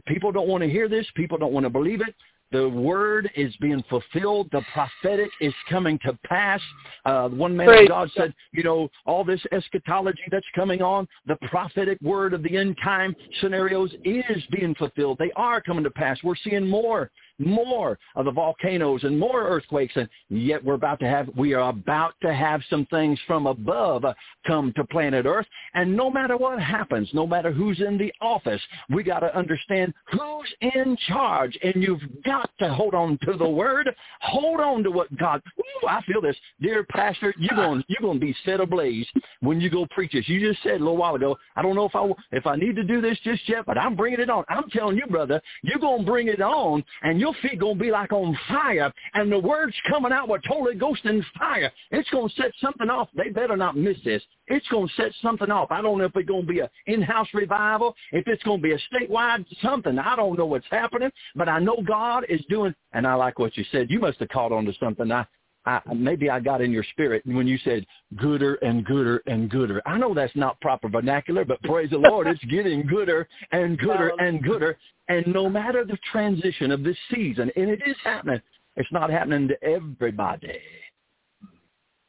[0.06, 1.06] people don't want to hear this.
[1.14, 2.14] People don't want to believe it.
[2.52, 4.48] The word is being fulfilled.
[4.52, 6.60] The prophetic is coming to pass.
[7.06, 11.36] Uh, one man of God said, you know, all this eschatology that's coming on, the
[11.50, 15.16] prophetic word of the end time scenarios is being fulfilled.
[15.18, 16.18] They are coming to pass.
[16.22, 17.10] We're seeing more
[17.46, 19.94] more of the volcanoes and more earthquakes.
[19.96, 24.04] And yet we're about to have we are about to have some things from above
[24.46, 25.46] come to planet earth.
[25.74, 29.92] And no matter what happens no matter who's in the office we got to understand
[30.10, 31.58] who's in charge.
[31.62, 33.90] And you've got to hold on to the word.
[34.20, 36.36] Hold on to what god ooh, i feel this.
[36.60, 39.06] Dear pastor you're going you're going to be set ablaze
[39.40, 40.28] when you go preach this.
[40.28, 42.76] You just said a little while ago i don't know if i if i need
[42.76, 44.44] to do this just yet but i'm bringing it on.
[44.48, 47.78] I'm telling you brother you're going to bring it on and you'll your feet going
[47.78, 51.70] to be like on fire, and the words coming out with Holy Ghost and fire.
[51.90, 53.08] It's going to set something off.
[53.14, 54.22] They better not miss this.
[54.48, 55.70] It's going to set something off.
[55.70, 58.62] I don't know if it's going to be an in-house revival, if it's going to
[58.62, 59.98] be a statewide something.
[59.98, 63.56] I don't know what's happening, but I know God is doing, and I like what
[63.56, 63.90] you said.
[63.90, 65.10] You must have caught on to something.
[65.10, 65.26] I,
[65.64, 67.86] I, maybe I got in your spirit when you said
[68.16, 69.80] gooder and gooder and gooder.
[69.86, 74.12] I know that's not proper vernacular, but praise the Lord, it's getting gooder and gooder
[74.18, 74.76] and gooder.
[75.08, 78.40] And no matter the transition of this season, and it is happening,
[78.76, 80.58] it's not happening to everybody.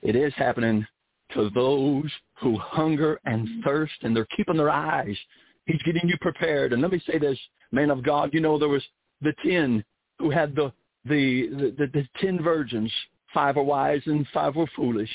[0.01, 0.85] It is happening
[1.33, 5.17] to those who hunger and thirst, and they're keeping their eyes.
[5.65, 6.73] He's getting you prepared.
[6.73, 7.39] And let me say this,
[7.71, 8.83] man of God, you know there was
[9.21, 9.83] the ten
[10.19, 10.71] who had the
[11.05, 12.91] the the, the, the ten virgins
[13.33, 15.09] Five are wise and five were foolish.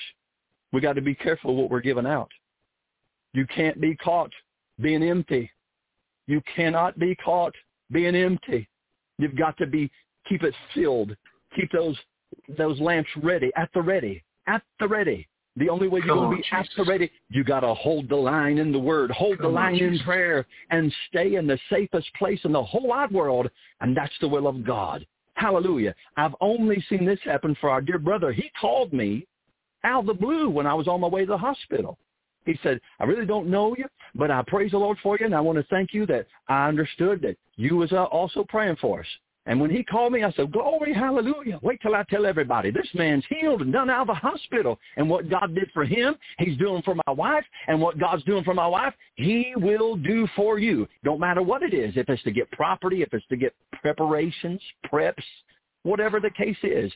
[0.72, 2.30] We got to be careful what we're giving out.
[3.32, 4.32] You can't be caught
[4.80, 5.50] being empty.
[6.26, 7.54] You cannot be caught
[7.90, 8.68] being empty.
[9.18, 9.90] You've got to be
[10.28, 11.16] keep it filled.
[11.56, 11.96] Keep those
[12.56, 15.26] those lamps ready, at the ready, at the ready.
[15.56, 16.52] The only way you're going to be Jesus.
[16.52, 19.52] at the ready, you got to hold the line in the Word, hold Come the
[19.52, 23.50] line in prayer, and stay in the safest place in the whole wide world,
[23.80, 25.04] and that's the will of God.
[25.38, 25.94] Hallelujah.
[26.16, 28.32] I've only seen this happen for our dear brother.
[28.32, 29.24] He called me
[29.84, 31.96] out of the blue when I was on my way to the hospital.
[32.44, 33.84] He said, I really don't know you,
[34.16, 36.66] but I praise the Lord for you, and I want to thank you that I
[36.66, 39.06] understood that you was uh, also praying for us.
[39.48, 41.58] And when he called me, I said, glory, hallelujah.
[41.62, 42.70] Wait till I tell everybody.
[42.70, 44.78] This man's healed and done out of the hospital.
[44.98, 47.44] And what God did for him, he's doing for my wife.
[47.66, 50.86] And what God's doing for my wife, he will do for you.
[51.02, 51.96] Don't matter what it is.
[51.96, 54.60] If it's to get property, if it's to get preparations,
[54.92, 55.14] preps,
[55.82, 56.92] whatever the case is,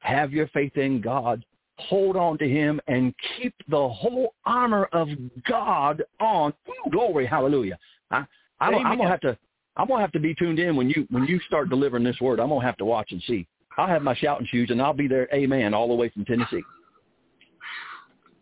[0.00, 1.46] have your faith in God.
[1.78, 5.08] Hold on to him and keep the whole armor of
[5.48, 6.52] God on.
[6.68, 7.78] Ooh, glory, hallelujah.
[8.10, 8.26] I,
[8.60, 9.38] I, I'm going to have to
[9.76, 12.40] I'm gonna have to be tuned in when you when you start delivering this word.
[12.40, 13.46] I'm gonna have to watch and see.
[13.76, 16.62] I'll have my shouting shoes and I'll be there, amen, all the way from Tennessee.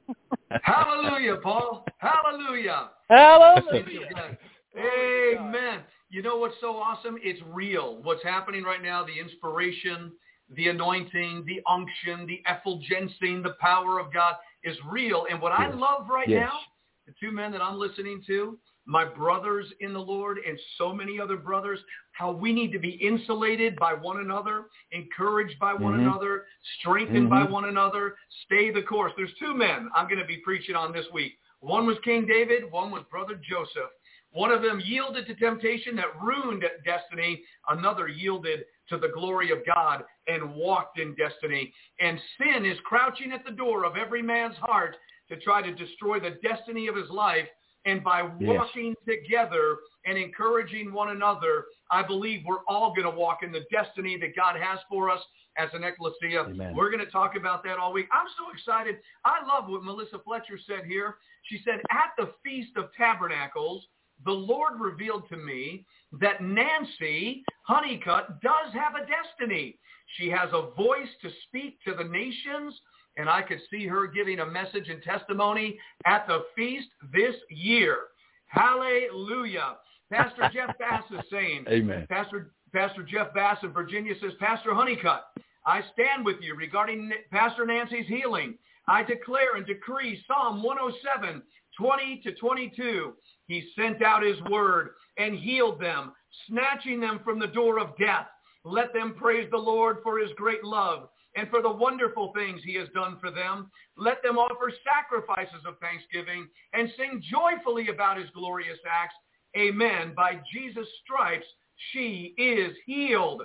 [0.63, 1.85] Hallelujah, Paul.
[1.99, 2.91] Hallelujah.
[3.09, 4.39] Hallelujah.
[4.77, 5.81] Amen.
[6.11, 7.17] You know what's so awesome?
[7.23, 7.99] It's real.
[8.03, 10.13] What's happening right now, the inspiration,
[10.55, 15.27] the anointing, the unction, the effulgencing, the power of God is real.
[15.31, 15.73] And what yes.
[15.73, 16.47] I love right yes.
[16.47, 16.59] now,
[17.07, 21.19] the two men that I'm listening to, my brothers in the Lord and so many
[21.19, 21.79] other brothers,
[22.13, 26.09] how we need to be insulated by one another, encouraged by one mm-hmm.
[26.09, 26.45] another,
[26.79, 27.45] strengthened mm-hmm.
[27.45, 28.17] by one another,
[28.47, 29.13] stay the course.
[29.17, 31.33] There's two men I'm going to be preaching on this week.
[31.61, 33.91] One was King David, one was Brother Joseph.
[34.33, 37.43] One of them yielded to temptation that ruined destiny.
[37.69, 41.73] Another yielded to the glory of God and walked in destiny.
[42.01, 44.97] And sin is crouching at the door of every man's heart
[45.29, 47.47] to try to destroy the destiny of his life
[47.87, 49.19] and by walking yes.
[49.19, 54.19] together and encouraging one another, I believe we're all going to walk in the destiny
[54.21, 55.21] that God has for us
[55.59, 56.41] as an ecclesia.
[56.41, 56.75] Amen.
[56.75, 58.07] We're going to talk about that all week.
[58.13, 58.97] I'm so excited.
[59.25, 61.17] I love what Melissa Fletcher said here.
[61.43, 63.85] She said, at the Feast of Tabernacles,
[64.25, 65.85] the Lord revealed to me
[66.21, 69.79] that Nancy Honeycutt does have a destiny.
[70.17, 72.75] She has a voice to speak to the nations
[73.17, 77.99] and I could see her giving a message and testimony at the feast this year.
[78.47, 79.77] Hallelujah.
[80.13, 82.07] Pastor Jeff Bass is saying, Amen.
[82.09, 85.25] Pastor, Pastor Jeff Bass in Virginia says, Pastor Honeycutt,
[85.67, 88.55] I stand with you regarding Pastor Nancy's healing.
[88.87, 91.43] I declare and decree Psalm 107,
[91.79, 93.13] 20 to 22.
[93.47, 96.13] He sent out his word and healed them,
[96.49, 98.27] snatching them from the door of death.
[98.65, 102.75] Let them praise the Lord for his great love and for the wonderful things he
[102.75, 103.71] has done for them.
[103.97, 109.15] Let them offer sacrifices of thanksgiving and sing joyfully about his glorious acts.
[109.57, 110.13] Amen.
[110.17, 111.47] By Jesus' stripes,
[111.93, 113.43] she is healed.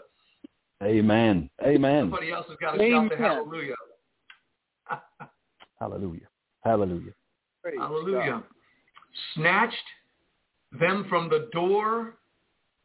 [0.83, 1.49] Amen.
[1.63, 2.03] Amen.
[2.03, 3.73] Somebody else has got to shout the hallelujah.
[5.79, 6.27] hallelujah.
[6.63, 7.11] Hallelujah.
[7.61, 8.31] Praise hallelujah.
[8.31, 8.43] God.
[9.35, 9.75] Snatched
[10.79, 12.15] them from the door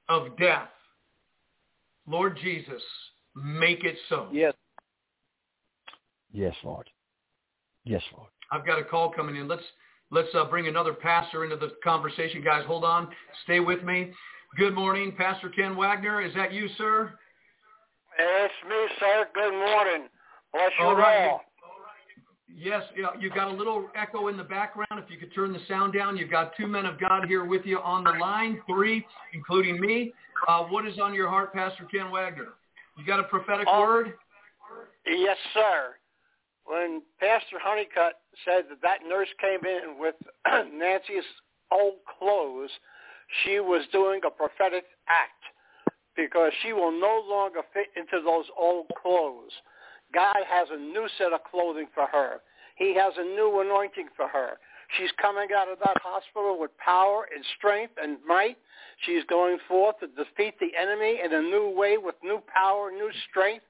[0.09, 0.69] of death.
[2.07, 2.83] Lord Jesus,
[3.37, 4.29] make it so.
[4.33, 4.54] Yes.
[6.35, 6.91] Yes, Lord.
[7.85, 8.29] Yes, Lord.
[8.51, 9.47] I've got a call coming in.
[9.47, 9.63] Let's
[10.11, 12.65] let's uh, bring another pastor into the conversation, guys.
[12.67, 13.09] Hold on.
[13.45, 14.13] Stay with me.
[14.59, 16.21] Good morning, Pastor Ken Wagner.
[16.21, 17.13] Is that you, sir?
[18.19, 19.27] It's me, sir.
[19.33, 20.09] Good morning.
[20.53, 20.97] Bless you all.
[20.97, 21.29] Right.
[21.29, 21.43] all.
[22.57, 22.83] Yes,
[23.19, 24.93] you've got a little echo in the background.
[24.93, 27.63] If you could turn the sound down, you've got two men of God here with
[27.65, 30.13] you on the line, three, including me.
[30.47, 32.55] Uh, what is on your heart, Pastor Ken Wagner?
[32.97, 34.13] You got a prophetic uh, word?
[35.05, 35.95] Yes, sir
[36.67, 40.15] when Pastor Honeycutt said that that nurse came in with
[40.73, 41.25] Nancy's
[41.71, 42.71] old clothes,
[43.43, 45.43] she was doing a prophetic act
[46.17, 49.53] because she will no longer fit into those old clothes.
[50.13, 52.41] God has a new set of clothing for her.
[52.77, 54.59] He has a new anointing for her.
[54.99, 58.57] She's coming out of that hospital with power and strength and might.
[59.05, 63.11] She's going forth to defeat the enemy in a new way with new power, new
[63.29, 63.65] strength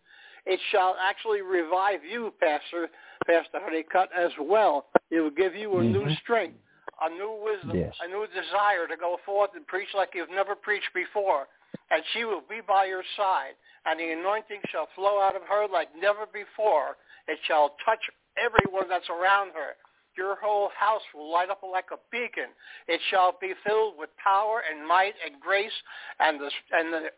[0.47, 2.89] it shall actually revive you, Pastor,
[3.27, 4.87] Pastor Honeycutt, as well.
[5.11, 5.93] It will give you a mm-hmm.
[5.93, 6.59] new strength,
[7.01, 7.95] a new wisdom, yes.
[8.05, 11.47] a new desire to go forth and preach like you've never preached before.
[11.91, 15.67] And she will be by your side, and the anointing shall flow out of her
[15.67, 16.97] like never before.
[17.27, 18.01] It shall touch
[18.37, 19.77] everyone that's around her.
[20.17, 22.55] Your whole house will light up like a beacon.
[22.87, 25.75] It shall be filled with power and might and grace,
[26.21, 27.09] and the, and the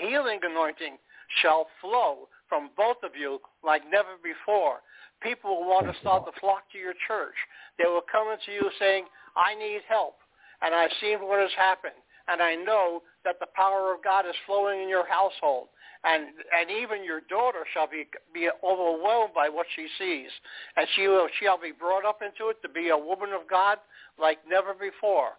[0.00, 0.96] healing anointing
[1.42, 4.80] shall flow from both of you like never before.
[5.22, 7.34] People will want to start to flock to your church.
[7.78, 9.04] They will come into you saying,
[9.36, 10.16] I need help.
[10.62, 11.98] And I've seen what has happened.
[12.28, 15.68] And I know that the power of God is flowing in your household
[16.04, 20.30] and and even your daughter shall be be overwhelmed by what she sees,
[20.76, 23.78] and she will shall be brought up into it to be a woman of God
[24.20, 25.38] like never before.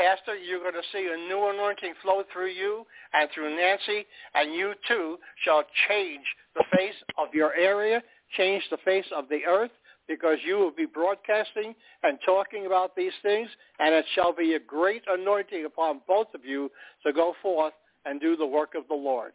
[0.00, 4.54] Pastor, you're going to see a new anointing flow through you and through Nancy, and
[4.54, 6.24] you too shall change
[6.54, 8.02] the face of your area,
[8.34, 9.70] change the face of the earth,
[10.08, 14.58] because you will be broadcasting and talking about these things, and it shall be a
[14.58, 16.70] great anointing upon both of you
[17.04, 17.74] to go forth
[18.06, 19.32] and do the work of the Lord.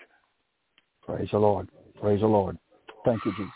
[1.05, 1.69] Praise the Lord.
[2.01, 2.57] Praise the Lord.
[3.05, 3.51] Thank you, Jesus.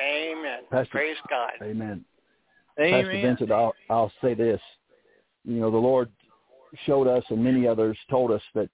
[0.00, 0.60] Amen.
[0.70, 1.50] Pastor, Praise God.
[1.62, 2.04] Amen.
[2.78, 3.04] Amen.
[3.04, 4.60] Pastor Vincent, I'll, I'll say this.
[5.44, 6.10] You know, the Lord
[6.86, 8.68] showed us and many others told us that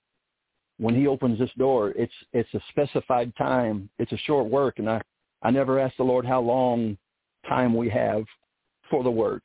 [0.78, 3.90] when he opens this door, it's it's a specified time.
[3.98, 5.02] It's a short work, and I
[5.42, 6.96] I never asked the Lord how long
[7.48, 8.24] time we have
[8.90, 9.42] for the work,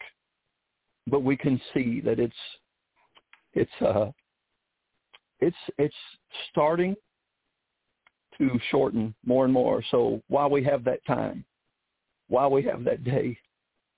[1.07, 2.35] but we can see that it's
[3.53, 4.11] it's uh
[5.41, 5.95] it's it's
[6.51, 6.95] starting
[8.37, 9.83] to shorten more and more.
[9.91, 11.43] So while we have that time,
[12.27, 13.37] while we have that day,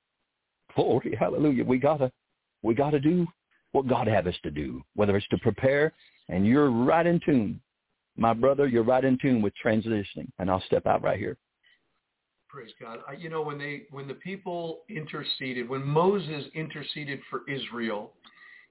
[0.75, 2.11] glory, hallelujah, we gotta
[2.67, 3.25] we gotta do
[3.71, 5.93] what God have us to do, whether it's to prepare,
[6.29, 7.61] and you're right in tune.
[8.17, 11.37] My brother, you're right in tune with transitioning, and I'll step out right here.
[12.49, 12.99] Praise God.
[13.07, 18.11] I, you know, when they when the people interceded, when Moses interceded for Israel,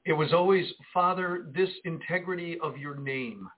[0.05, 3.49] it was always, Father, this integrity of your name.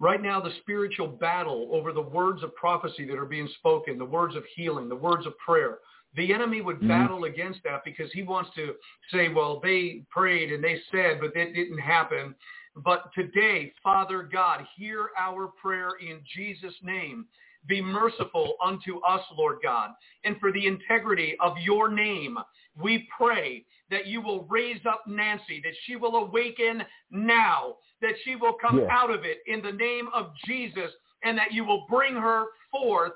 [0.00, 4.04] Right now, the spiritual battle over the words of prophecy that are being spoken, the
[4.04, 5.78] words of healing, the words of prayer,
[6.16, 6.88] the enemy would mm-hmm.
[6.88, 8.74] battle against that because he wants to
[9.12, 12.34] say, well, they prayed and they said, but it didn't happen.
[12.76, 17.26] But today, Father God, hear our prayer in Jesus' name.
[17.66, 19.90] Be merciful unto us, Lord God.
[20.24, 22.36] And for the integrity of your name,
[22.80, 28.36] we pray that you will raise up Nancy, that she will awaken now, that she
[28.36, 28.88] will come yes.
[28.90, 30.90] out of it in the name of Jesus,
[31.22, 33.12] and that you will bring her forth,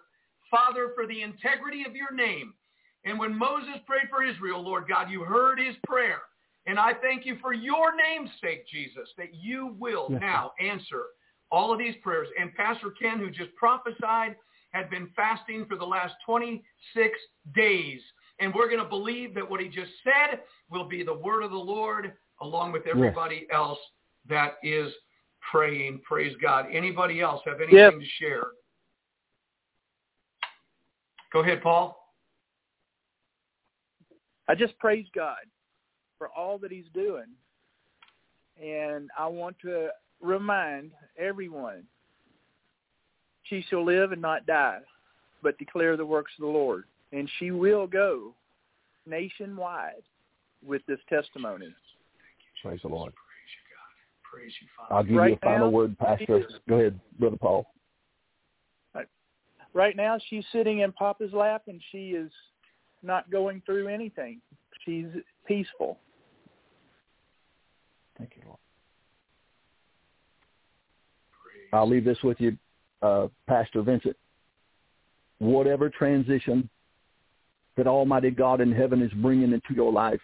[0.50, 2.54] Father, for the integrity of your name.
[3.04, 6.20] And when Moses prayed for Israel, Lord God, you heard his prayer.
[6.66, 10.20] And I thank you for your name's sake, Jesus, that you will yes.
[10.20, 11.04] now answer
[11.50, 12.28] all of these prayers.
[12.38, 14.36] And Pastor Ken, who just prophesied,
[14.72, 17.18] had been fasting for the last 26
[17.54, 18.00] days.
[18.40, 20.40] And we're going to believe that what he just said
[20.70, 23.56] will be the word of the Lord along with everybody yes.
[23.56, 23.78] else
[24.28, 24.92] that is
[25.50, 26.00] praying.
[26.04, 26.66] Praise God.
[26.70, 27.94] Anybody else have anything yep.
[27.94, 28.46] to share?
[31.32, 31.97] Go ahead, Paul.
[34.48, 35.36] I just praise God
[36.16, 37.26] for all that he's doing.
[38.62, 39.88] And I want to
[40.20, 41.84] remind everyone,
[43.44, 44.80] she shall live and not die,
[45.42, 46.84] but declare the works of the Lord.
[47.12, 48.34] And she will go
[49.06, 50.02] nationwide
[50.66, 51.72] with this testimony.
[52.62, 53.12] Praise the Lord.
[54.30, 54.94] Praise you, Father.
[54.94, 56.44] I'll give right you a final now, word, Pastor.
[56.68, 57.66] Go ahead, Brother Paul.
[59.74, 62.32] Right now, she's sitting in Papa's lap, and she is
[63.02, 64.40] not going through anything.
[64.84, 65.06] She's
[65.46, 65.98] peaceful.
[68.16, 68.58] Thank you, Lord.
[71.72, 72.56] I'll leave this with you,
[73.02, 74.16] uh, Pastor Vincent.
[75.38, 76.68] Whatever transition
[77.76, 80.20] that Almighty God in heaven is bringing into your life,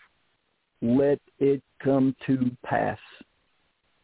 [0.83, 2.99] let it come to pass.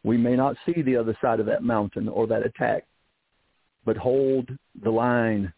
[0.03, 2.85] We may not see the other side of that mountain or that attack,
[3.85, 4.49] but hold
[4.83, 5.51] the line.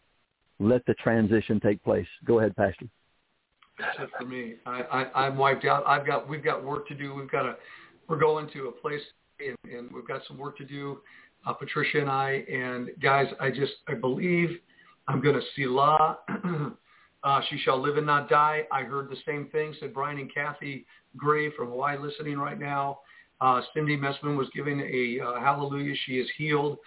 [0.58, 2.06] Let the transition take place.
[2.24, 2.86] Go ahead, Pastor.
[3.78, 4.54] That's for me.
[4.66, 5.84] I, I, I'm wiped out.
[5.86, 7.14] I've got we've got work to do.
[7.14, 7.56] We've got a
[8.08, 9.00] we're going to a place
[9.40, 11.00] and, and we've got some work to do.
[11.46, 14.58] Uh, Patricia and I and guys, I just I believe
[15.08, 16.16] I'm going to see La.
[17.24, 18.62] uh, she shall live and not die.
[18.72, 19.74] I heard the same thing.
[19.80, 20.86] Said Brian and Kathy
[21.16, 23.00] Gray from Hawaii listening right now.
[23.40, 25.94] Uh, Cindy Messman was giving a uh, hallelujah.
[26.06, 26.78] She is healed.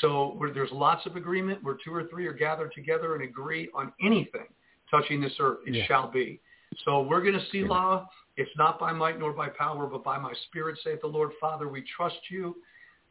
[0.00, 3.92] So there's lots of agreement where two or three are gathered together and agree on
[4.02, 4.46] anything
[4.92, 5.86] touching this earth, it yeah.
[5.86, 6.40] shall be.
[6.84, 8.06] So we're going to see law.
[8.36, 11.32] It's not by might nor by power, but by my spirit, saith the Lord.
[11.40, 12.56] Father, we trust you.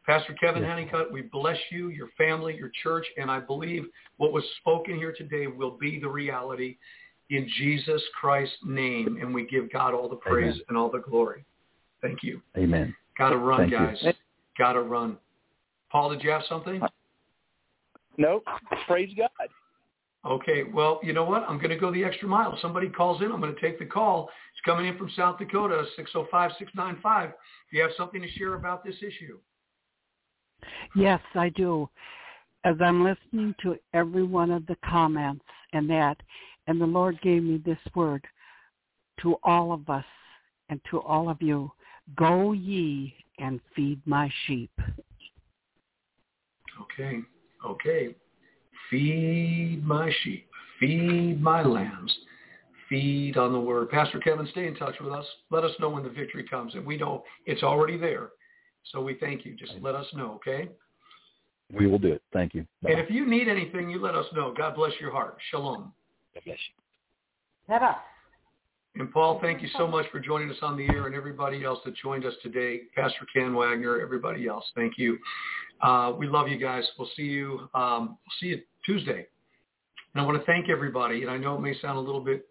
[0.06, 0.70] Pastor Kevin Yes.
[0.70, 3.84] Honeycutt, we bless you, your family, your church, and I believe
[4.16, 6.76] what was spoken here today will be the reality
[7.30, 10.62] in Jesus Christ's name, and we give God all the praise Amen.
[10.68, 11.44] and all the glory.
[12.00, 12.42] Thank you.
[12.56, 12.94] Amen.
[13.16, 13.78] Got to run, Thank you.
[13.78, 14.14] guys.
[14.58, 15.18] Got to run.
[15.90, 16.82] Paul, did you have something?
[18.18, 18.44] Nope.
[18.86, 19.48] Praise God.
[20.24, 21.42] Okay, well, you know what?
[21.48, 22.56] I'm going to go the extra mile.
[22.62, 23.32] Somebody calls in.
[23.32, 24.30] I'm going to take the call.
[24.54, 27.26] It's coming in from South Dakota, 605-695.
[27.26, 27.34] If
[27.72, 29.38] you have something to share about this issue.
[30.94, 31.88] Yes, I do.
[32.64, 36.18] As I'm listening to every one of the comments and that,
[36.68, 38.24] and the Lord gave me this word
[39.22, 40.04] to all of us
[40.68, 41.72] and to all of you,
[42.14, 44.70] go ye and feed my sheep.
[46.80, 47.20] Okay,
[47.66, 48.14] okay.
[48.92, 50.46] Feed my sheep.
[50.78, 52.14] Feed my lambs.
[52.90, 53.88] Feed on the word.
[53.88, 55.24] Pastor Kevin, stay in touch with us.
[55.50, 56.74] Let us know when the victory comes.
[56.74, 58.28] And we know it's already there.
[58.92, 59.56] So we thank you.
[59.56, 60.68] Just let us know, okay?
[61.72, 62.22] We will do it.
[62.34, 62.66] Thank you.
[62.82, 62.90] Bye.
[62.90, 64.52] And if you need anything, you let us know.
[64.54, 65.38] God bless your heart.
[65.50, 65.92] Shalom.
[66.34, 67.78] God bless you.
[68.96, 71.78] And Paul, thank you so much for joining us on the air and everybody else
[71.86, 72.82] that joined us today.
[72.94, 75.18] Pastor Ken Wagner, everybody else, thank you.
[75.80, 76.84] Uh, we love you guys.
[76.98, 77.70] We'll see you.
[77.72, 79.26] Um, we'll see you Tuesday.
[80.14, 81.22] And I want to thank everybody.
[81.22, 82.46] And I know it may sound a little bit,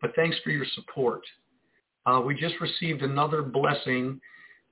[0.00, 1.22] but thanks for your support.
[2.06, 4.20] Uh, we just received another blessing.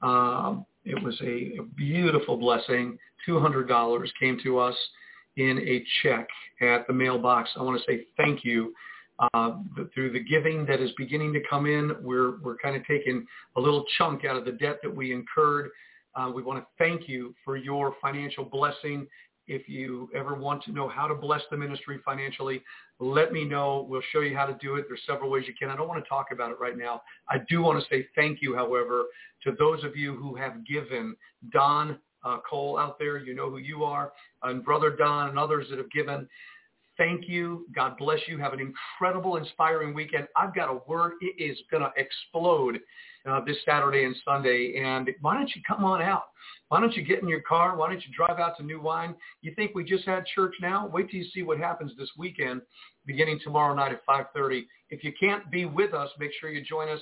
[0.03, 2.99] Um, it was a, a beautiful blessing.
[3.29, 4.77] $200 came to us
[5.37, 6.29] in a check
[6.61, 7.51] at the mailbox.
[7.57, 8.75] I want to say thank you
[9.35, 9.53] uh,
[9.95, 13.27] through the giving that is beginning to come in, we're, we're kind of taking
[13.57, 15.71] a little chunk out of the debt that we incurred.
[16.15, 19.07] Uh, we want to thank you for your financial blessing.
[19.49, 22.63] If you ever want to know how to bless the ministry financially,
[23.01, 23.87] let me know.
[23.89, 24.85] We'll show you how to do it.
[24.89, 25.71] There's several ways you can.
[25.71, 27.03] I don't want to talk about it right now.
[27.29, 29.05] I do want to say thank you, however,
[29.45, 31.17] to those of you who have given.
[31.53, 34.13] Don uh, Cole out there, you know who you are,
[34.43, 36.29] and Brother Don and others that have given.
[36.97, 37.65] Thank you.
[37.75, 38.39] God bless you.
[38.39, 40.27] Have an incredible, inspiring weekend.
[40.37, 41.13] I've got a word.
[41.21, 42.81] It is going to explode
[43.29, 44.81] uh, this Saturday and Sunday.
[44.83, 46.25] And why don't you come on out?
[46.69, 47.77] Why don't you get in your car?
[47.77, 49.15] Why don't you drive out to New Wine?
[49.41, 50.89] You think we just had church now?
[50.93, 52.61] Wait till you see what happens this weekend,
[53.07, 54.65] beginning tomorrow night at 5.30.
[54.91, 57.01] If you can't be with us, make sure you join us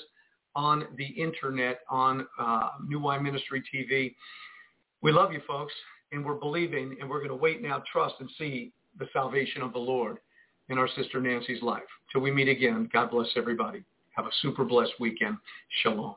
[0.54, 4.14] on the internet on uh, New Wine Ministry TV.
[5.02, 5.74] We love you, folks,
[6.12, 9.72] and we're believing, and we're going to wait now, trust, and see the salvation of
[9.72, 10.18] the Lord
[10.68, 11.82] in our sister Nancy's life.
[12.12, 13.84] Till we meet again, God bless everybody.
[14.16, 15.36] Have a super blessed weekend.
[15.82, 16.16] Shalom.